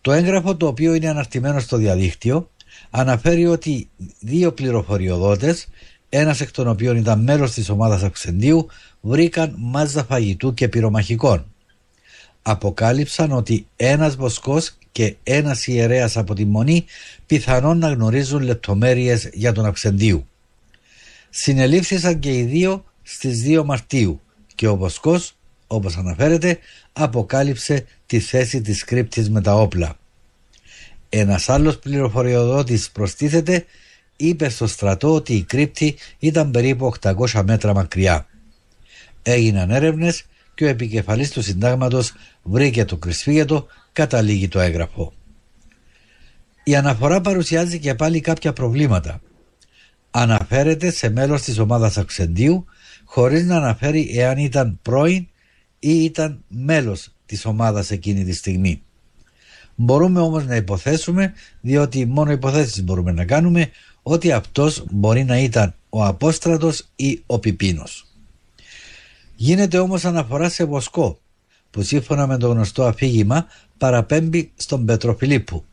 [0.00, 2.50] Το έγγραφο το οποίο είναι αναρτημένο στο διαδίκτυο
[2.90, 3.88] αναφέρει ότι
[4.20, 5.68] δύο πληροφοριοδότες,
[6.08, 8.66] ένας εκ των οποίων ήταν μέλος της ομάδας Αυξεντίου,
[9.02, 11.46] βρήκαν μάζα φαγητού και πυρομαχικών.
[12.42, 16.84] Αποκάλυψαν ότι ένας βοσκός και ένας ιερέας από τη Μονή
[17.26, 20.26] πιθανόν να γνωρίζουν λεπτομέρειες για τον Αυξεντίου.
[21.30, 24.20] Συνελήφθησαν και οι δύο στις 2 Μαρτίου
[24.54, 25.34] και ο βοσκός,
[25.66, 26.58] όπως αναφέρεται,
[26.92, 29.96] αποκάλυψε τη θέση της κρύπτης με τα όπλα.
[31.08, 33.64] Ένας άλλος πληροφοριοδότης προστίθεται
[34.16, 38.26] είπε στο στρατό ότι η κρύπτη ήταν περίπου 800 μέτρα μακριά.
[39.22, 45.12] Έγιναν έρευνες και ο επικεφαλής του συντάγματος βρήκε το κρυσφύγετο, καταλήγει το έγγραφο.
[46.64, 49.20] Η αναφορά παρουσιάζει και πάλι κάποια προβλήματα.
[50.10, 52.64] Αναφέρεται σε μέλος της ομάδας Αξεντίου
[53.04, 55.26] χωρίς να αναφέρει εάν ήταν πρώην
[55.78, 58.82] ή ήταν μέλος της ομάδας εκείνη τη στιγμή.
[59.74, 63.70] Μπορούμε όμως να υποθέσουμε, διότι μόνο υποθέσεις μπορούμε να κάνουμε,
[64.02, 68.11] ότι αυτός μπορεί να ήταν ο Απόστρατος ή ο Πιπίνος.
[69.44, 71.18] Γίνεται όμως αναφορά σε Βοσκό,
[71.70, 73.46] που σύμφωνα με το γνωστό αφήγημα
[73.78, 75.64] παραπέμπει στον Πέτρο Φιλίππου.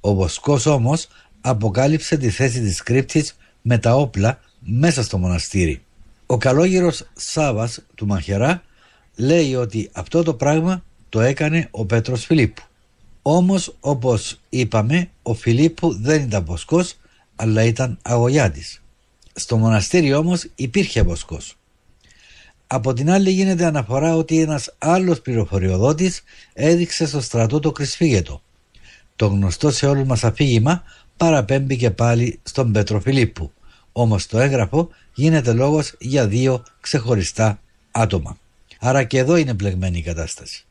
[0.00, 1.08] Ο Βοσκός όμως
[1.40, 5.82] αποκάλυψε τη θέση της κρύπτης με τα όπλα μέσα στο μοναστήρι.
[6.26, 8.62] Ο καλόγυρος Σάβας του Μαχερά
[9.16, 12.62] λέει ότι αυτό το πράγμα το έκανε ο Πέτρος Φιλίππου.
[13.22, 16.94] Όμως όπως είπαμε ο Φιλίππου δεν ήταν βοσκός
[17.36, 18.82] αλλά ήταν αγωγιάτης.
[19.34, 21.56] Στο μοναστήρι όμως υπήρχε βοσκός.
[22.66, 26.22] Από την άλλη γίνεται αναφορά ότι ένας άλλος πληροφοριοδότης
[26.52, 28.42] έδειξε στο στρατό το κρυσφύγετο.
[29.16, 30.82] Το γνωστό σε όλους μας αφήγημα
[31.16, 33.52] παραπέμπει και πάλι στον Πέτρο Φιλίππου.
[33.92, 38.38] Όμως το έγγραφο γίνεται λόγος για δύο ξεχωριστά άτομα.
[38.80, 40.64] Άρα και εδώ είναι πλεγμένη η κατάσταση.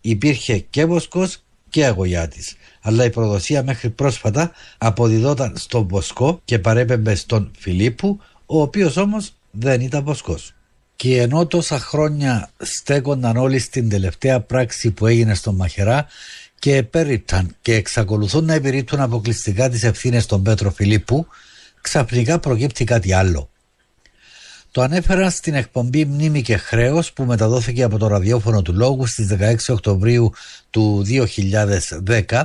[0.00, 7.14] Υπήρχε και Βοσκός και Αγωγιάτης, αλλά η προδοσία μέχρι πρόσφατα αποδιδόταν στον Βοσκό και παρέπεμπε
[7.14, 10.55] στον Φιλίππου, ο οποίος όμως δεν ήταν Βοσκός.
[10.96, 16.06] Και ενώ τόσα χρόνια στέκονταν όλοι στην τελευταία πράξη που έγινε στον Μαχερά
[16.58, 21.26] και επέριπταν και εξακολουθούν να επιρρύπτουν αποκλειστικά τις ευθύνες των Πέτρο Φιλίππου,
[21.80, 23.50] ξαφνικά προκύπτει κάτι άλλο.
[24.70, 29.28] Το ανέφερα στην εκπομπή Μνήμη και Χρέος που μεταδόθηκε από το ραδιόφωνο του Λόγου στις
[29.40, 30.32] 16 Οκτωβρίου
[30.70, 31.04] του
[32.28, 32.42] 2010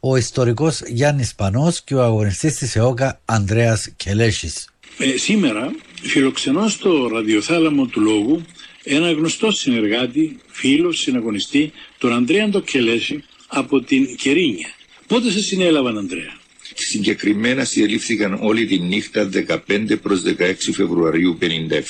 [0.00, 4.68] ο ιστορικός Γιάννης Πανός και ο αγωνιστής της ΕΟΚΑ Ανδρέας Κελέσης.
[5.00, 8.44] Ε, σήμερα φιλοξενώ στο ραδιοθάλαμο του Λόγου
[8.84, 14.68] ένα γνωστό συνεργάτη, φίλος, συναγωνιστή, τον Ανδρέα Ντοκελέση από την Κερίνια.
[15.06, 16.36] Πότε σε συνέλαβαν Ανδρέα;
[16.74, 19.30] Συγκεκριμένα συλλήφθηκαν όλη τη νύχτα
[19.68, 21.38] 15 προς 16 Φεβρουαρίου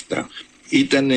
[0.09, 0.27] 57.
[0.68, 1.16] Ήτανε,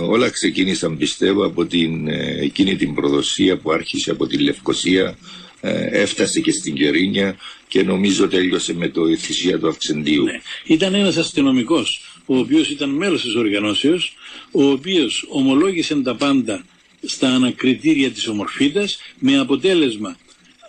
[0.00, 5.18] όλα ξεκίνησαν πιστεύω από την, ε, εκείνη την προδοσία που άρχισε από τη Λευκοσία,
[5.60, 7.36] ε, έφτασε και στην Κερίνια
[7.68, 10.24] και νομίζω τέλειωσε με το θυσία του Αυξεντίου.
[10.24, 10.40] Ναι.
[10.64, 14.14] Ήταν ένας αστυνομικός ο οποίος ήταν μέλος της οργανώσεως,
[14.50, 16.64] ο οποίος ομολόγησε τα πάντα
[17.02, 20.16] στα ανακριτήρια της ομορφίτας με αποτέλεσμα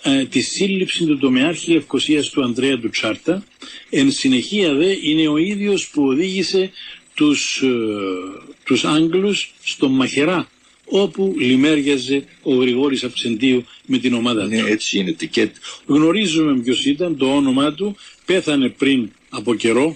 [0.01, 3.43] ε, τη σύλληψη του τομεάρχη Λευκοσίας του Ανδρέα του Τσάρτα.
[3.89, 6.71] Εν συνεχεία δε είναι ο ίδιος που οδήγησε
[7.13, 7.67] τους, ε,
[8.63, 10.49] τους Άγγλους στο Μαχερά
[10.89, 14.67] όπου λιμέριαζε ο Γρηγόρης Αψεντίου με την ομάδα Ναι, του.
[14.67, 15.11] έτσι είναι.
[15.11, 15.49] Και
[15.85, 19.95] Γνωρίζουμε ποιος ήταν, το όνομά του, πέθανε πριν από καιρό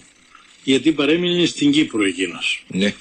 [0.63, 2.65] γιατί παρέμεινε στην Κύπρο εκείνος.
[2.67, 2.93] ναι.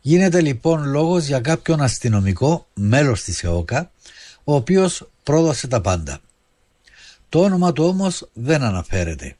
[0.00, 3.92] Γίνεται λοιπόν λόγος για κάποιον αστυνομικό μέλος της ΕΟΚΑ
[4.44, 6.20] ο οποίος πρόδωσε τα πάντα.
[7.28, 9.36] Το όνομα του όμως δεν αναφέρεται.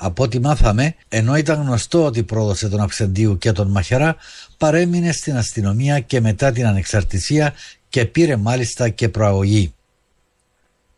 [0.00, 4.16] Από ό,τι μάθαμε, ενώ ήταν γνωστό ότι πρόδωσε τον Αψεντίου και τον Μαχερά,
[4.56, 7.54] παρέμεινε στην αστυνομία και μετά την ανεξαρτησία
[7.88, 9.72] και πήρε μάλιστα και προαγωγή.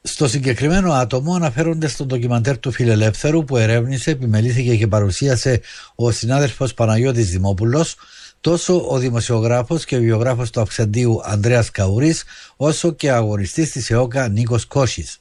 [0.02, 5.60] Στο συγκεκριμένο άτομο αναφέρονται στο ντοκιμαντέρ του Φιλελεύθερου που ερεύνησε, επιμελήθηκε και παρουσίασε
[5.94, 7.96] ο συνάδελφος Παναγιώτης Δημόπουλος,
[8.40, 12.24] τόσο ο δημοσιογράφος και βιογράφος του Αυξεντίου Ανδρέας Καουρής,
[12.56, 15.20] όσο και ο αγοριστής της ΕΟΚΑ Νίκος Κώσης.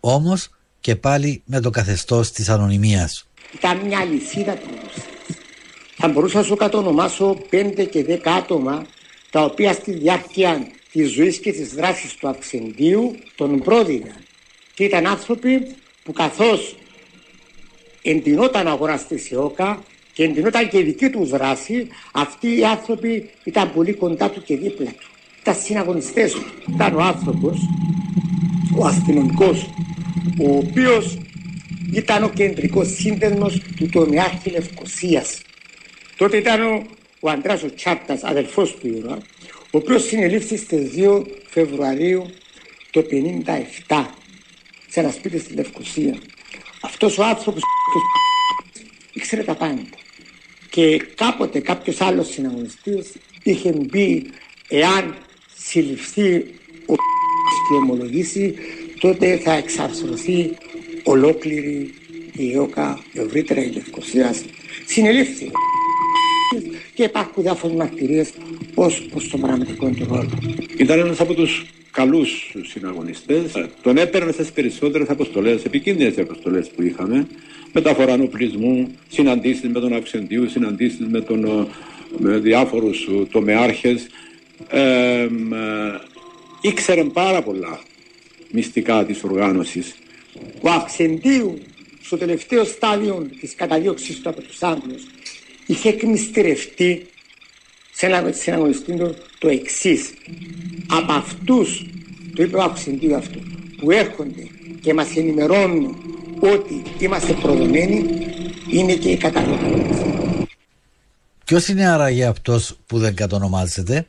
[0.00, 0.48] Όμως
[0.82, 3.26] και πάλι με το καθεστώς της ανωνυμίας.
[3.54, 5.06] Ήταν μια αλυσίδα τρομοσίας.
[5.96, 8.86] Θα μπορούσα να σου κατονομάσω 5 και 10 άτομα
[9.30, 14.16] τα οποία στη διάρκεια της ζωής και της δράσης του Αυξεντίου τον πρόδειγαν.
[14.74, 16.76] Και ήταν άνθρωποι που καθώς
[18.02, 23.72] εντυνόταν αγοραστή σε ΟΚΑ και εντυνόταν και η δική τους δράση, αυτοί οι άνθρωποι ήταν
[23.72, 25.10] πολύ κοντά του και δίπλα του.
[25.40, 26.44] Ήταν συναγωνιστές του.
[26.74, 27.58] Ήταν ο άνθρωπος,
[28.78, 29.70] ο αστυνομικός,
[30.38, 31.18] ο οποίος
[31.92, 35.40] ήταν ο κεντρικός σύνδεσμος του τομιάρχη Λευκοσίας.
[36.16, 36.82] Τότε ήταν ο,
[37.20, 39.18] ο Αντράς ο Τσάρτας, αδελφός του Ήρωα,
[39.70, 42.26] ο οποίος συνελήφθη στις 2 Φεβρουαρίου
[42.90, 43.04] το
[43.88, 44.04] 57
[44.88, 46.18] σε ένα σπίτι στη Λευκοσία.
[46.80, 47.62] Αυτός ο άνθρωπος
[49.12, 49.82] ήξερε τα πάντα.
[50.70, 54.30] Και κάποτε κάποιος άλλος συναγωνιστής είχε μπει
[54.68, 55.16] εάν
[55.56, 56.34] συλληφθεί
[56.86, 56.94] ο
[57.68, 58.54] και ομολογήσει
[59.02, 60.50] τότε θα εξαρθρωθεί
[61.02, 61.94] ολόκληρη
[62.32, 64.34] η ΕΟΚΑ, ευρύτερα η Λευκοσία.
[64.86, 65.50] Συνελήφθη
[66.94, 68.30] και υπάρχουν διάφορες μαρτυρίες
[68.74, 70.38] ως προς το πραγματικό του ρόλο.
[70.76, 73.52] Ήταν ένας από τους καλούς συναγωνιστές.
[73.82, 77.26] Τον έπαιρνε στις περισσότερες αποστολές, επικίνδυνες αποστολές που είχαμε.
[77.72, 81.66] Μεταφορά οπλισμού, συναντήσεις με τον Αυξεντίου, συναντήσεις με, τον, ε,
[82.18, 84.06] με διάφορους ε, τομεάρχες.
[84.68, 85.28] Ε, ε,
[86.60, 87.80] ήξερε πάρα πολλά
[88.52, 89.94] μυστικά της οργάνωσης.
[90.60, 91.58] Ο Αυξεντίου
[92.02, 95.02] στο τελευταίο στάδιο της καταδίωξης του από τους Άγγλους
[95.66, 97.06] είχε εκμυστηρευτεί
[97.94, 100.10] σε ένα συναγωνιστή του το εξής.
[100.90, 101.86] Από αυτούς,
[102.36, 103.38] το είπε ο Αυξεντίου αυτό,
[103.76, 104.48] που έρχονται
[104.80, 105.96] και μας ενημερώνουν
[106.40, 108.04] ότι είμαστε προδομένοι,
[108.70, 109.96] είναι και οι κατανομές.
[111.44, 114.06] Ποιος είναι άραγε αυτός που δεν κατονομάζεται;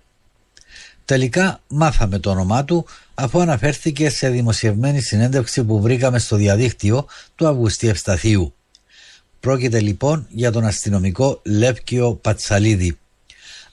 [1.06, 7.48] Τελικά μάθαμε το όνομά του αφού αναφέρθηκε σε δημοσιευμένη συνέντευξη που βρήκαμε στο διαδίκτυο του
[7.48, 8.54] Αυγουστή Ευσταθίου.
[9.40, 12.98] Πρόκειται λοιπόν για τον αστυνομικό Λεύκιο Πατσαλίδη.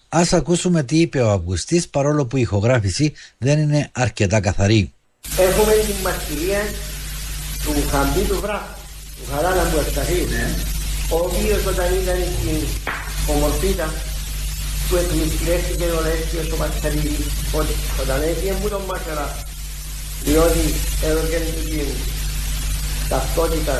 [0.09, 4.93] Ας ακούσουμε τι είπε ο Αυγουστής παρόλο που η ηχογράφηση δεν είναι αρκετά καθαρή.
[5.39, 6.61] Έχουμε την μαρτυρία
[7.65, 8.75] του Χαμπή του Βράχου,
[9.17, 10.27] του Χαράλα που Ευσταθίου,
[11.11, 12.69] ο οποίος όταν ήταν στην
[13.35, 14.10] ομορφήτα
[14.91, 19.29] που εκμυστηρεύτηκε ο Λεύκιος ο Πατσαλίδης ότι όταν έφυγε μου τον Μάκαρα
[20.27, 20.65] διότι
[21.09, 21.89] έδωκε την
[23.13, 23.77] ταυτότητα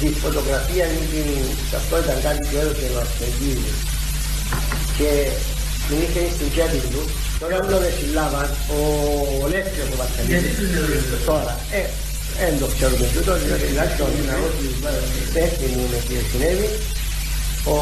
[0.00, 1.30] της φωτογραφίας είναι την
[1.72, 3.62] ταυτότητα κάτι που έδωσε ο Αυστεντίου
[4.98, 5.10] και
[5.86, 7.02] την είχε στην τσέπη του.
[7.40, 8.80] Τώρα μου δεν συλλάβαν ο
[9.52, 10.56] Λεύκιος ο Πατσαλίδης
[11.28, 11.82] τώρα ε,
[12.38, 14.10] δεν το ξέρουμε τούτο διότι τουλάχιστον
[15.36, 16.68] τέχνη μου με τι συνέβη
[17.74, 17.76] ο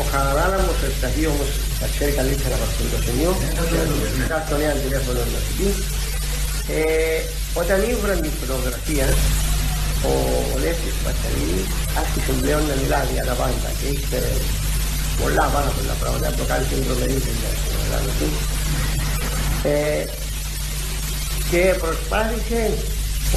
[0.00, 3.30] ο Χαράλαμος ο Ευσταθή όμως θα ξέρει καλύτερα από αυτό το σημείο.
[4.32, 5.68] Κάτω νέα τηλέφωνο να σου πει
[6.76, 7.20] ε,
[7.60, 9.06] όταν ήβραν την φωτογραφία
[10.10, 10.14] ο
[10.62, 11.68] Λεύκης Πατσαλίδης
[12.00, 14.32] άρχισε πλέον να μιλάει για τα πάντα και ήξερε
[15.20, 16.26] πολλά πάρα πολλά πράγματα.
[16.30, 18.28] Από το κάνει την τρομερή δουλειά στην Ελλάδα του
[19.74, 20.02] ε,
[21.50, 22.60] και προσπάθησε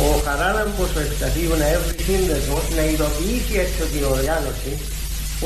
[0.04, 4.71] ο Χαράλαμπος ο Ευσταθίου να έβρει σύνδεσμος να ειδοποιήσει έξω την οργάνωση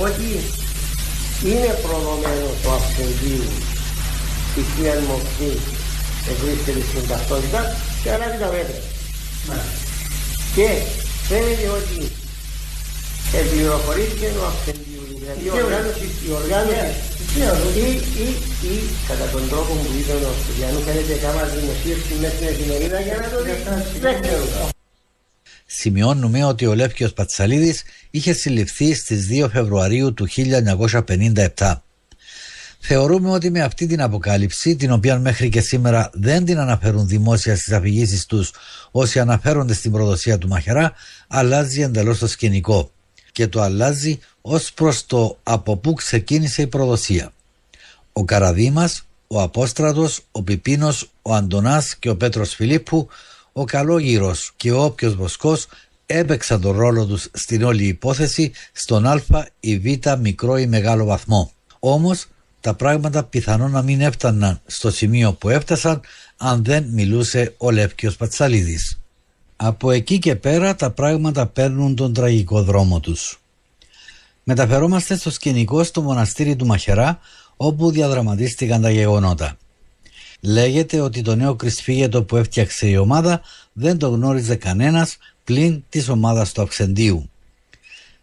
[0.06, 0.28] ότι
[1.50, 3.48] είναι προδομένο το αυξεντίου
[4.60, 5.52] η θεία μορφή
[6.32, 7.62] εγκρίστερη στην ταυτότητα
[8.02, 8.80] και αλλάζει τα μέτρα.
[10.56, 10.68] Και
[11.28, 12.00] φαίνεται ότι
[13.42, 17.06] επληροφορήθηκε ο αυξεντίου, δηλαδή η οργάνωσης, η οργάνωση
[17.86, 17.88] ή,
[18.26, 18.28] ή,
[18.72, 18.74] ή
[19.10, 23.28] κατά τον τρόπο που είπε ο Στυλιανού φαίνεται κάμα δημοσίευσης μέσα στην εφημερίδα για να
[23.34, 23.54] το δει.
[24.06, 24.75] Δεν ξέρω.
[25.66, 30.28] Σημειώνουμε ότι ο Λεύκιος Πατσαλίδης είχε συλληφθεί στις 2 Φεβρουαρίου του
[31.56, 31.82] 1957.
[32.80, 37.56] Θεωρούμε ότι με αυτή την αποκάλυψη, την οποία μέχρι και σήμερα δεν την αναφέρουν δημόσια
[37.56, 38.52] στις αφηγήσεις τους
[38.92, 40.94] όσοι αναφέρονται στην προδοσία του Μαχερά,
[41.28, 42.92] αλλάζει εντελώς το σκηνικό.
[43.32, 47.34] Και το αλλάζει ως προς το από πού ξεκίνησε η προδοσία.
[48.14, 53.08] Ο Καραδίμας, ο Απόστρατος, ο Πιπίνος, ο Αντωνάς και ο Πέτρος Φιλίππου,
[53.58, 55.68] ο Καλόγυρος και ο όποιος Βοσκός
[56.06, 59.22] έπαιξαν τον ρόλο τους στην όλη υπόθεση στον α
[59.60, 61.52] ή β μικρό ή μεγάλο βαθμό.
[61.80, 62.28] Όμως
[62.60, 66.02] τα πράγματα πιθανόν να μην έφταναν στο σημείο που έφτασαν
[66.38, 69.02] αν δεν μιλούσε ο Λεύκιος Πατσαλίδης.
[69.56, 73.42] Από εκεί και πέρα τα πράγματα παίρνουν τον τραγικό δρόμο τους.
[74.44, 77.20] Μεταφερόμαστε στο σκηνικό στο μοναστήρι του Μαχερά
[77.58, 79.58] όπου διαδραματίστηκαν τα γεγονότα.
[80.46, 83.42] Λέγεται ότι το νέο κρυσφύγετο που έφτιαξε η ομάδα
[83.74, 87.30] δεν το γνώριζε κανένας πλην της ομάδας του Αυξεντίου.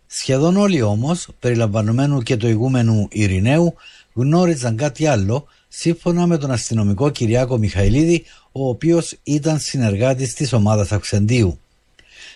[0.06, 3.74] Σχεδόν όλοι όμως, περιλαμβανομένου και του ηγούμενου Ειρηναίου,
[4.14, 10.92] γνώριζαν κάτι άλλο σύμφωνα με τον αστυνομικό Κυριάκο Μιχαηλίδη, ο οποίος ήταν συνεργάτης της ομάδας
[10.92, 11.58] Αυξεντίου.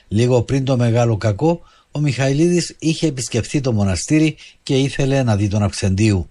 [0.09, 5.49] Λίγο πριν το μεγάλο κακό, ο Μιχαηλίδης είχε επισκεφθεί το μοναστήρι και ήθελε να δει
[5.49, 6.31] τον Αυξεντίου.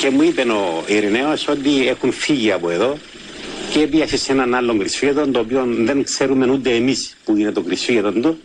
[0.00, 2.98] Και μου είπε ο Ειρηναίος ότι έχουν φύγει από εδώ
[3.72, 7.60] και έπιασε σε έναν άλλο κρυσφύγετο το οποίο δεν ξέρουμε ούτε εμείς που είναι το
[7.62, 8.40] κρυσφύγετο του.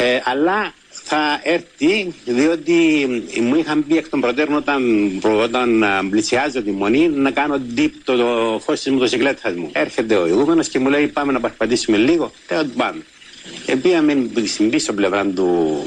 [0.00, 3.06] Ε, αλλά θα έρθει διότι
[3.40, 4.82] μου είχαν πει εκ των προτέρων όταν,
[5.42, 9.70] όταν πλησιάζω τη μονή να κάνω deep το, το φως της μοτοσυκλέτας μου.
[9.72, 12.32] Έρχεται ο ηγούμενος και μου λέει πάμε να παρπατήσουμε λίγο.
[12.46, 13.02] Τέλος πάμε.
[13.66, 15.78] Επίαμε στην πίσω πλευρά του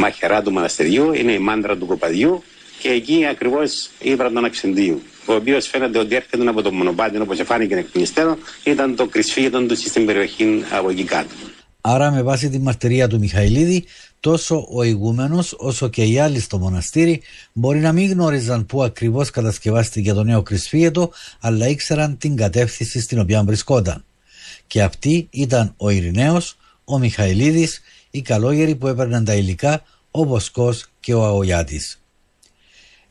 [0.00, 2.42] μαχαιρά του μοναστεριού, είναι η μάντρα του κοπαδιού
[2.86, 7.40] και εκεί ακριβώς είπα τον Αξεντίου, ο οποίος φαίνεται ότι έρχεται από το μονοπάτι, όπως
[7.44, 11.34] φάνηκε εκ των υστέρων, ήταν το κρυσφύγετο του στην περιοχή από εκεί κάτω.
[11.80, 13.84] Άρα, με βάση τη μαρτυρία του Μιχαηλίδη,
[14.20, 17.22] τόσο ο ηγούμενος όσο και οι άλλοι στο μοναστήρι
[17.52, 23.18] μπορεί να μην γνώριζαν πού ακριβώς κατασκευάστηκε το νέο κρυσφύγετο, αλλά ήξεραν την κατεύθυνση στην
[23.18, 24.04] οποία βρισκόταν.
[24.66, 30.86] Και αυτοί ήταν ο Ειρηναίος, ο Μιχαηλίδης, οι καλόγεροι που έπαιρναν τα υλικά, ο Βοσκός
[31.00, 32.00] και ο Αγωγιάτης.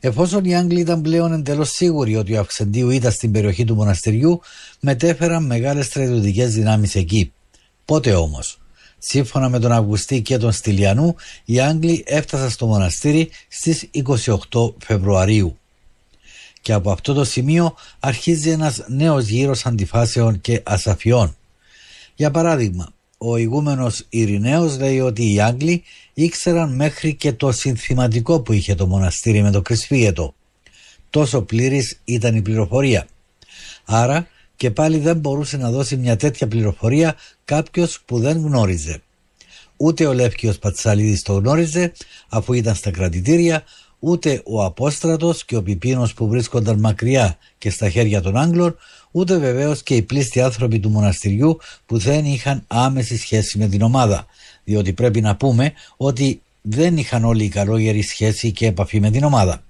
[0.06, 4.40] Εφόσον οι Άγγλοι ήταν πλέον εντελώς σίγουροι ότι ο Αυξεντίου ήταν στην περιοχή του μοναστηριού,
[4.80, 7.32] μετέφεραν μεγάλες στρατιωτικές δυνάμεις εκεί.
[7.84, 8.60] Πότε όμως,
[8.98, 11.14] σύμφωνα με τον Αυγουστή και τον Στυλιανού,
[11.44, 13.88] οι Άγγλοι έφτασαν στο μοναστήρι στις
[14.50, 15.58] 28 Φεβρουαρίου.
[16.60, 21.36] Και από αυτό το σημείο αρχίζει ένας νέος γύρος αντιφάσεων και ασαφιών.
[22.14, 25.82] Για παράδειγμα, ο ηγούμενος Ειρηναίος λέει ότι οι Άγγλοι
[26.18, 30.34] ήξεραν μέχρι και το συνθηματικό που είχε το μοναστήρι με το κρυσφύγετο.
[31.10, 33.06] Τόσο πλήρης ήταν η πληροφορία.
[33.84, 34.26] Άρα
[34.56, 39.02] και πάλι δεν μπορούσε να δώσει μια τέτοια πληροφορία κάποιος που δεν γνώριζε.
[39.76, 41.92] Ούτε ο Λεύκιος Πατσαλίδης το γνώριζε
[42.28, 43.64] αφού ήταν στα κρατητήρια,
[43.98, 48.76] ούτε ο Απόστρατος και ο Πιπίνος που βρίσκονταν μακριά και στα χέρια των Άγγλων,
[49.10, 53.82] ούτε βεβαίως και οι πλήστοι άνθρωποι του μοναστηριού που δεν είχαν άμεση σχέση με την
[53.82, 54.26] ομάδα.
[54.66, 59.24] Διότι πρέπει να πούμε ότι δεν είχαν όλοι οι καλόγεροι σχέση και επαφή με την
[59.24, 59.62] ομάδα.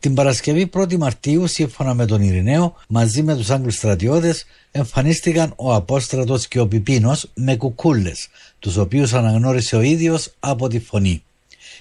[0.00, 5.74] Την Παρασκευή 1η Μαρτίου, σύμφωνα με τον Ειρηναίο, μαζί με τους Άγγλους στρατιώτες, εμφανίστηκαν ο
[5.74, 11.22] Απόστρατος και ο Πιπίνος με κουκούλες, τους οποίους αναγνώρισε ο ίδιος από τη φωνή.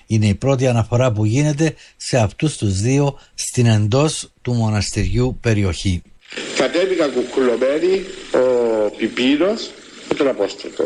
[0.07, 6.01] Είναι η πρώτη αναφορά που γίνεται σε αυτούς τους δύο στην εντός του μοναστηριού περιοχή.
[6.57, 8.01] Κατέβηκαν κουκουλωμένοι
[8.33, 9.71] ο Πιπίνος
[10.07, 10.83] και τον Απόστρατο.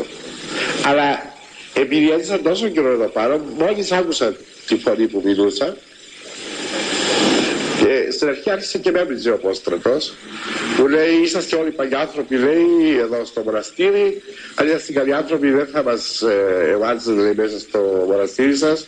[0.84, 1.34] Αλλά
[1.74, 5.76] επειδή έζησαν τόσο καιρό εδώ πάνω, μόλις άκουσαν τη φωνή που μιλούσαν,
[7.80, 10.14] και στην αρχή άρχισε και με έβριζε ο Απόστρατος
[10.76, 14.22] που λέει είσαστε όλοι παλιάνθρωποι λέει εδώ στο μοναστήρι
[14.54, 18.86] αν είσαστε καλοί άνθρωποι δεν θα μας ε, μέσα στο μοναστήρι σας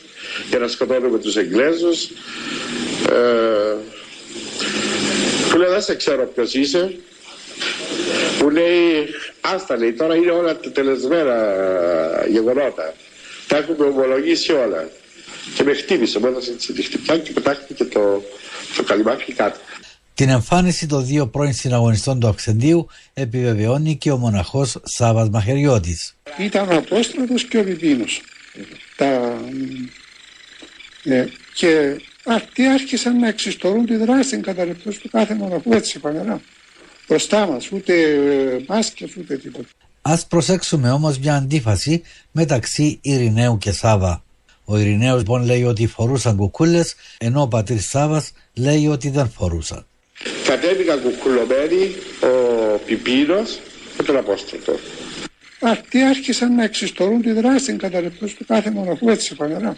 [0.48, 2.04] για να σκοτώνουμε τους Εγγλέζους.
[3.10, 3.76] Ε,
[5.50, 6.98] που λέει δεν σε ξέρω ποιος είσαι
[8.38, 9.06] που λέει
[9.40, 11.36] άστα λέει τώρα είναι όλα τα τελεσμένα
[12.28, 12.94] γεγονότα
[13.48, 14.88] τα έχουμε ομολογήσει όλα
[15.54, 18.22] και με χτύπησε, μου έδωσε τη χτυπιά και πετάχτηκε το,
[18.76, 19.58] το καλυμάκι κάτω.
[20.14, 26.16] Την εμφάνιση των δύο πρώην συναγωνιστών του Αυξεντίου επιβεβαιώνει και ο μοναχός Σάβας Μαχαιριώτης.
[26.38, 28.22] Ήταν ο Απόστρατος και ο Βιβίνος.
[28.96, 29.38] Τα...
[31.04, 36.40] Ε, και αυτοί άρχισαν να εξιστορούν τη δράση κατά του κάθε μοναχού έτσι φανερά.
[37.08, 39.68] Μπροστά μας, ούτε ε, μάσκες ούτε τίποτα.
[40.02, 42.02] Ας προσέξουμε όμως μια αντίφαση
[42.32, 44.22] μεταξύ Ειρηναίου και Σάβα.
[44.64, 49.86] Ο Ειρηναίος λοιπόν λέει ότι φορούσαν κουκούλες, ενώ ο πατήρ Σάβας λέει ότι δεν φορούσαν.
[50.46, 53.60] Κατέβηκαν κουκουλωμένοι ο Πιπίνος
[53.96, 54.78] και τον Απόστολο.
[55.60, 59.76] Αυτοί άρχισαν να εξιστορούν τη δράση στην καταρρεπτώση του κάθε μοναχού έτσι φανερά.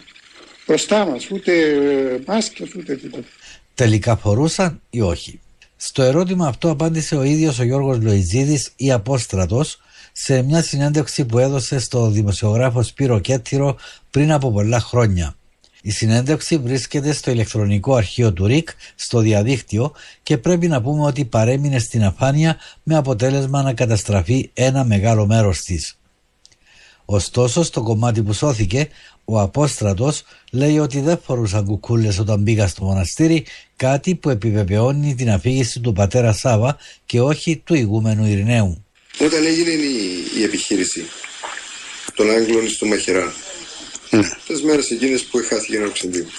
[0.67, 3.27] Μπροστά μας, ούτε ε, μάσκες ούτε τίποτα.
[3.75, 5.39] Τελικά φορούσαν ή όχι;
[5.83, 9.79] Στο ερώτημα αυτό απάντησε ο ίδιος ο Γιώργος Λοϊζίδης ή Απόστρατος
[10.11, 13.75] σε μια συνέντευξη που έδωσε στο δημοσιογράφο Σπύρο Κέττυρο
[14.09, 15.35] πριν από πολλά χρόνια.
[15.81, 19.91] Η συνέντευξη βρίσκεται στο ηλεκτρονικό αρχείο του ΡΙΚ στο διαδίκτυο
[20.23, 25.61] και πρέπει να πούμε ότι παρέμεινε στην αφάνεια με αποτέλεσμα να καταστραφεί ένα μεγάλο μέρος
[25.61, 25.97] της.
[27.05, 28.87] Ωστόσο στο κομμάτι που σώθηκε
[29.31, 35.29] ο Απόστρατος λέει ότι δεν φορούσαν κουκούλες όταν πήγα στο μοναστήρι κάτι που επιβεβαιώνει την
[35.29, 38.85] αφήγηση του πατέρα Σάβα και όχι του ηγούμενου Ειρηναίου.
[39.19, 39.99] Όταν έγινε η,
[40.39, 41.05] η επιχείρηση
[42.15, 43.33] των Άγγλων στο Μαχαιρά
[44.11, 44.29] ναι.
[44.47, 46.29] Τις μέρες εκείνες που χάθηκε ένα οξυντήριο.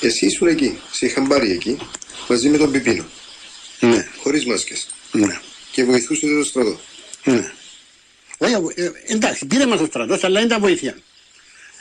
[0.00, 0.78] Εσύ ήσουν εκεί.
[0.92, 1.78] Σε είχαν πάρει εκεί
[2.28, 3.04] μαζί με τον Πιπίνο.
[3.80, 4.06] Ναι.
[4.22, 4.88] Χωρίς μάσκες.
[5.12, 5.40] Ναι.
[5.70, 6.80] Και βοηθούσε το στρατό.
[7.24, 7.52] Ναι.
[8.38, 10.96] Ε, εντάξει, πήρε μα το στρατό, αλλά δεν ήταν βοήθεια.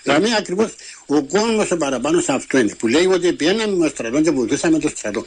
[0.04, 0.76] Δηλαδή ακριβώς
[1.06, 2.76] ο κόσμος ο παραπάνω σε αυτό είναι.
[2.76, 5.26] Που λέει ότι πιέναμε με το στρατό και βοηθούσαμε το στρατό.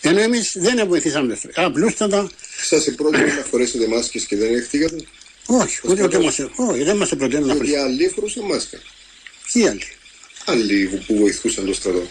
[0.00, 1.66] Ενώ εμείς δεν βοηθήσαμε το στρατό.
[1.66, 2.30] Απλούστατα.
[2.62, 5.06] Σας πρότεινε να φορέσετε μάσκες και δεν έχετε
[5.46, 7.80] όχι, ούτε ούτε μας, όχι, δεν μας προτείνουν να χρησιμοποιήσουμε.
[7.80, 8.78] άλλοι φορούσαν μάσκα.
[9.52, 9.82] Ποιοι άλλοι;
[10.44, 12.02] Άλλοι που βοηθούσαν το στρατό.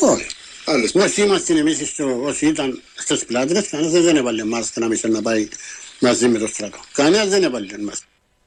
[0.00, 0.26] Όχι.
[0.64, 1.78] Άλλες όσοι είμαστε εμείς,
[2.22, 5.48] όσοι ήταν στις πλάτρες, κανένας δεν έβαλε μάσκα να μην να πάει
[6.00, 6.80] μαζί με το στρατό.
[6.92, 8.06] Κανένας δεν έβαλε μάσκα.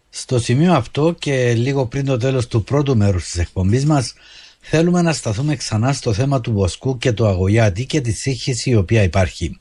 [0.10, 4.14] Στο σημείο αυτό και λίγο πριν το τέλος του πρώτου μέρους της εκπομπής μας
[4.60, 8.76] θέλουμε να σταθούμε ξανά στο θέμα του Βοσκού και του Αγωγιάτη και της σύγχυσης η
[8.76, 9.60] οποία υπάρχει.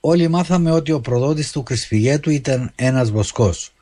[0.00, 3.72] Όλοι μάθαμε ότι ο προδότης του Κρυσφυγέτου ήταν ένας βοσκός.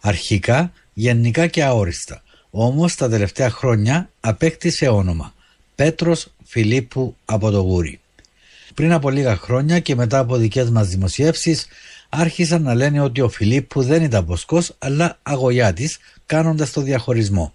[0.00, 2.22] Αρχικά, γενικά και αόριστα.
[2.50, 5.34] Όμως τα τελευταία χρόνια απέκτησε όνομα.
[5.74, 8.00] Πέτρος Φιλίππου από το Γούρι.
[8.74, 11.66] Πριν από λίγα χρόνια και μετά από δικές μας δημοσιεύσεις
[12.08, 17.54] άρχισαν να λένε ότι ο Φιλίππου δεν ήταν βοσκός αλλά αγωγιάτης κάνοντας το διαχωρισμό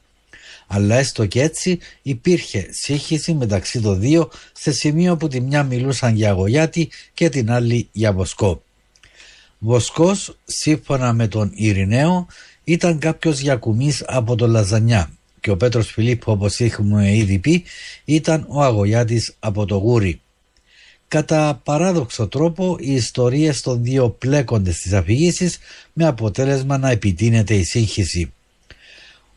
[0.74, 6.16] αλλά έστω και έτσι υπήρχε σύγχυση μεταξύ των δύο σε σημείο που τη μια μιλούσαν
[6.16, 8.64] για αγωγιάτη και την άλλη για βοσκό.
[9.58, 12.28] Βοσκός, σύμφωνα με τον Ειρηναίο,
[12.64, 17.64] ήταν κάποιος γιακουμής από το Λαζανιά και ο Πέτρος Φιλίππου όπως έχουμε ήδη πει
[18.06, 20.22] ήταν ο αγωγιάτης από το Γούρι.
[21.12, 25.58] Κατά παράδοξο τρόπο οι ιστορίες των δύο πλέκονται στις αφηγήσεις
[25.94, 28.34] με αποτέλεσμα να επιτείνεται η σύγχυση.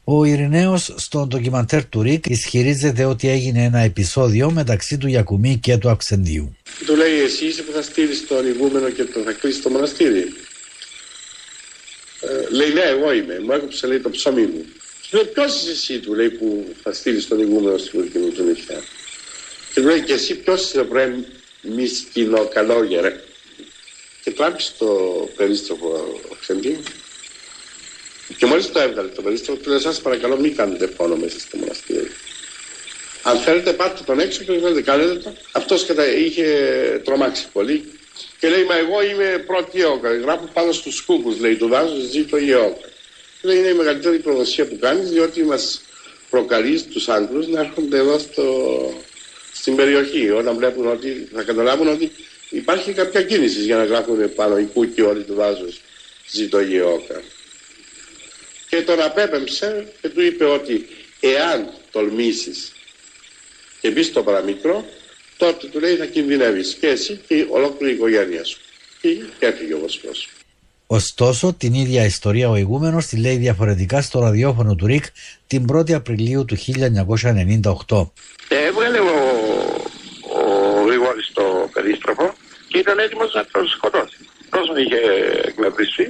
[0.05, 5.77] Ο Ειρηναίος στον ντοκιμαντέρ του Ρικ ισχυρίζεται ότι έγινε ένα επεισόδιο μεταξύ του Γιακουμί και
[5.77, 6.57] του Αξεντίου.
[6.87, 10.25] Του λέει εσύ είσαι που θα στείλεις τον ηγούμενο και το θα κλείσει το μοναστήρι.
[12.21, 14.65] Ε, λέει ναι εγώ είμαι, μου έκοψε λέει το ψωμί μου.
[15.11, 18.45] Του λέει ποιος είσαι εσύ του λέει που θα στείλεις τον ηγούμενο στην Κουρκίνη του
[18.45, 18.83] νυχτά.
[19.75, 21.13] Και του λέει και εσύ ποιος είσαι βρε
[21.65, 23.21] μη σκηνό καλόγερε.
[24.25, 24.87] Και τράβηξε το
[25.37, 25.89] περίστροφο
[26.31, 26.83] ο Αξεντίου
[28.37, 31.57] και μόλις το έβγαλε το περίστροφο, του λέει: Σας παρακαλώ, μην κάνετε πόνο μέσα στο
[31.57, 32.11] μοναστήρι.
[33.23, 35.37] Αν θέλετε, πάρτε τον έξω και θέλετε, κάνετε το.
[35.53, 35.87] Αυτός
[36.19, 36.47] είχε
[37.05, 37.93] τρομάξει πολύ
[38.39, 40.17] και λέει: Μα εγώ είμαι πρώτη ιόκα.
[40.17, 42.89] Γράφω πάνω στους κούκου, λέει: Του δάζω, ζήτω η ιόκα.
[43.43, 45.83] Λέει: Είναι η μεγαλύτερη προδοσία που κάνεις, διότι μας
[46.31, 48.45] προκαλείς τους Άγγλους να έρχονται εδώ στο,
[49.55, 50.31] στην περιοχή.
[50.31, 52.11] Όταν βλέπουν ότι θα καταλάβουν ότι
[52.51, 55.73] υπάρχει κάποια κίνηση για να γράφουν πάνω οι κούκοι όλοι του δάζου,
[56.31, 57.23] ζήτω η ιόκα
[58.75, 60.87] και τον απέπεμψε και του είπε ότι
[61.21, 62.73] εάν τολμήσεις
[63.81, 64.85] και μπεις στο παραμικρό
[65.37, 68.59] τότε του λέει θα κινδυνεύεις και εσύ και η ολόκληρη η οικογένεια σου
[69.39, 70.29] και έφυγε ο Βοσκός.
[70.87, 75.05] Ωστόσο, την ίδια ιστορία ο ηγούμενος τη λέει διαφορετικά στο ραδιόφωνο του ΡΙΚ
[75.47, 76.67] την 1η Απριλίου του 1998.
[78.49, 79.44] Έβγαλε ο, ο Γρηγόρης
[82.07, 82.27] το περίστροφο
[82.71, 84.19] και ήταν έτοιμος να τον σκοτώσει.
[84.55, 85.01] Τόσο είχε
[85.51, 86.07] εκνευριστεί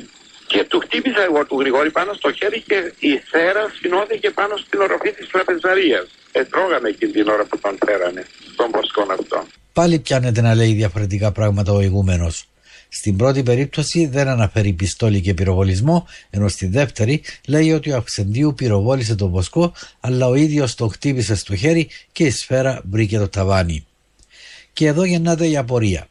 [0.51, 2.79] και του χτύπησα εγώ του Γρηγόρη πάνω στο χέρι και
[3.11, 6.07] η θέρα σφινώθηκε πάνω στην οροφή της τραπεζαρίας.
[6.33, 8.23] Ετρώγαμε εκείνη την ώρα που τον φέρανε
[8.53, 9.39] στον ποσκόν αυτό.
[9.73, 12.35] Πάλι πιάνεται να λέει διαφορετικά πράγματα ο ηγούμενος.
[12.89, 18.55] Στην πρώτη περίπτωση δεν αναφέρει πιστόλι και πυροβολισμό, ενώ στη δεύτερη λέει ότι ο Αυξεντίου
[18.55, 23.29] πυροβόλησε τον Βοσκό, αλλά ο ίδιος το χτύπησε στο χέρι και η σφαίρα βρήκε το
[23.29, 23.87] ταβάνι.
[24.75, 26.07] Και εδώ γεννάται η απορία.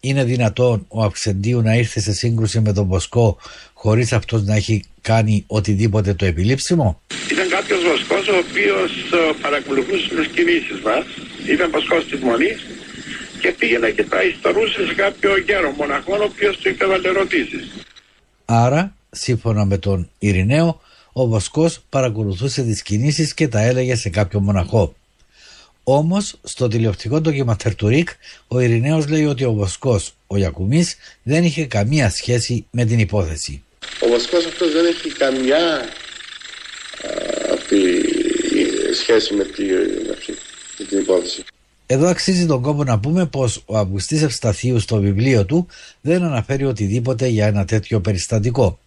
[0.00, 3.38] Είναι δυνατόν ο Αυξεντίου να ήρθε σε σύγκρουση με τον Βοσκό
[3.72, 7.00] χωρίς αυτός να έχει κάνει οτιδήποτε το επιλήψιμο.
[7.30, 11.04] Ήταν κάποιος Βοσκός ο οποίος ε, παρακολουθούσε τις κινήσεις μας.
[11.48, 12.66] Ήταν Βοσκός της Μονής
[13.40, 17.64] και πήγαινε και τα ιστορούσε σε κάποιο γέρο μοναχό ο οποίος του υπέβαλε ερωτήσεις.
[18.44, 20.80] Άρα, σύμφωνα με τον Ειρηναίο,
[21.12, 24.94] ο Βοσκός παρακολουθούσε τις κινήσεις και τα έλεγε σε κάποιο μοναχό.
[25.90, 28.08] Όμως, στο τηλεοπτικό ντοκιμαντέρ του Ρικ,
[28.48, 33.62] ο Ειρηναίος λέει ότι ο Βοσκός, ο Γιακουμής, δεν είχε καμία σχέση με την υπόθεση.
[34.00, 35.88] Ο Βοσκός αυτός δεν έχει καμιά
[37.52, 37.78] αυτή
[38.94, 39.62] σχέση με, τη,
[40.78, 41.44] με την υπόθεση.
[41.86, 45.66] Εδώ αξίζει τον κόπο να πούμε πως ο Αυγουστής Ευσταθίου στο βιβλίο του
[46.00, 48.78] δεν αναφέρει οτιδήποτε για ένα τέτοιο περιστατικό.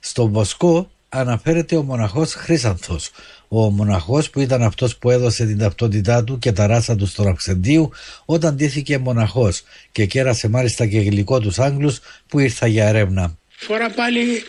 [0.00, 3.10] Στο Βοσκό αναφέρεται ο μοναχός Χρύσανθος,
[3.48, 7.28] ο μοναχός που ήταν αυτός που έδωσε την ταυτότητά του και τα ράσα του στον
[7.28, 7.90] Αυξεντίου
[8.24, 9.62] όταν ντύθηκε μοναχός
[9.92, 13.38] και κέρασε μάλιστα και γλυκό τους Άγγλους που ήρθα για ερεύνα.
[13.56, 14.42] Φορά πάλι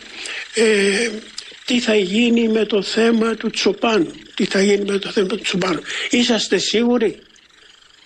[0.54, 1.10] ε,
[1.64, 4.10] τι θα γίνει με το θέμα του Τσοπάνου.
[4.34, 5.80] Τι θα γίνει με το θέμα του Τσοπάνου.
[6.10, 7.18] Είσαστε σίγουροι;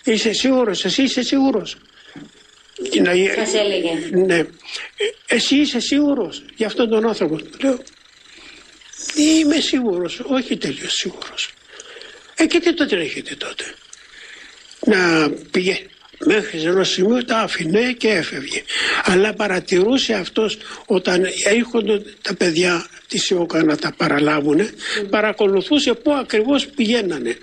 [0.03, 1.77] Είσαι σίγουρος; Εσύ είσαι σίγουρος;
[3.35, 4.23] Σας έλεγε.
[4.25, 4.37] Ναι.
[4.37, 4.45] Ε,
[5.27, 7.39] εσύ είσαι σίγουρος για αυτόν τον άνθρωπο.
[7.63, 7.79] Λέω
[9.15, 10.19] είμαι σίγουρος.
[10.25, 11.49] Όχι τελείως σίγουρος.
[12.35, 13.63] Ε και τι το τρέχετε τότε;
[14.85, 15.89] Να πηγαίνει
[16.25, 18.63] μέχρι ένα σημείο τα άφηνε και έφευγε.
[19.03, 24.69] Αλλά παρατηρούσε αυτός όταν έρχονταν τα παιδιά της ΙΟΚΑ να τα παραλάβουν,
[25.09, 27.37] παρακολουθούσε πού ακριβώς πηγαίνανε.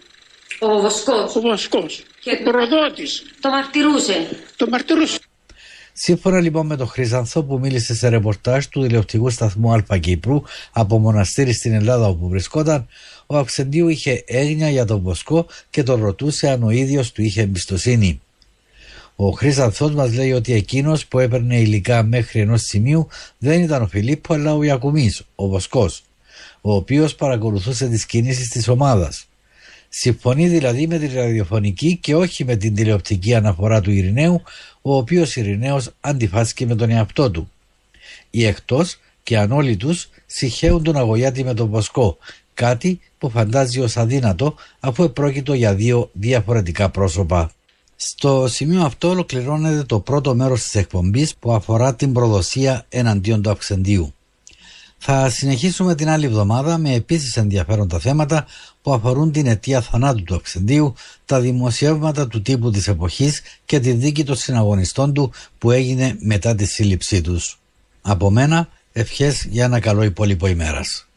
[0.59, 1.37] Ο Βοσκός.
[1.37, 2.03] Ο Βοσκός.
[2.21, 3.23] Και ο προδότης.
[3.41, 4.29] Το μαρτυρούσε.
[4.57, 5.18] Το μαρτυρούσε.
[6.01, 10.43] Σύμφωνα λοιπόν με τον Χρυσανθό που μίλησε σε ρεπορτάζ του τηλεοπτικού σταθμού Αλφα Κύπρου
[10.73, 12.87] από μοναστήρι στην Ελλάδα όπου βρισκόταν,
[13.27, 17.41] ο Αυξεντίου είχε έγνοια για τον Βοσκό και τον ρωτούσε αν ο ίδιος του είχε
[17.41, 18.21] εμπιστοσύνη.
[19.17, 23.87] Ο Χρυσανθό μας λέει ότι εκείνος που έπαιρνε υλικά μέχρι ενός σημείου δεν ήταν ο
[23.87, 26.03] Φιλίππο αλλά ο Ιακουμής, ο Βοσκός,
[26.61, 29.29] ο οποίος παρακολουθούσε τις κινήσεις της ομάδας.
[29.89, 34.43] Συμφωνεί δηλαδή με τη ραδιοφωνική και όχι με την τηλεοπτική αναφορά του Ειρηναίου,
[34.93, 37.51] ο οποίος Ειρηναίος αντιφάσκει με τον εαυτό του.
[38.31, 42.17] Οι εκτός και αν όλοι τους συχαίουν τον Αγωγιάτη με τον Βοσκό,
[42.55, 47.51] κάτι που φαντάζει ως αδύνατο αφού επρόκειτο για δύο διαφορετικά πρόσωπα.
[47.97, 53.51] Στο σημείο αυτό ολοκληρώνεται το πρώτο μέρος της εκπομπής που αφορά την προδοσία εναντίον του
[53.51, 54.15] αυξεντίου.
[54.99, 58.47] Θα συνεχίσουμε την άλλη εβδομάδα με επίσης ενδιαφέροντα θέματα
[58.83, 60.95] που αφορούν την αιτία θανάτου του αυξεντίου,
[61.25, 66.55] τα δημοσιεύματα του τύπου της εποχής και τη δίκη των συναγωνιστών του που έγινε μετά
[66.55, 67.59] τη σύλληψή τους.
[68.03, 71.08] Από μένα, ευχές για ένα καλό υπόλοιπο ημέρας.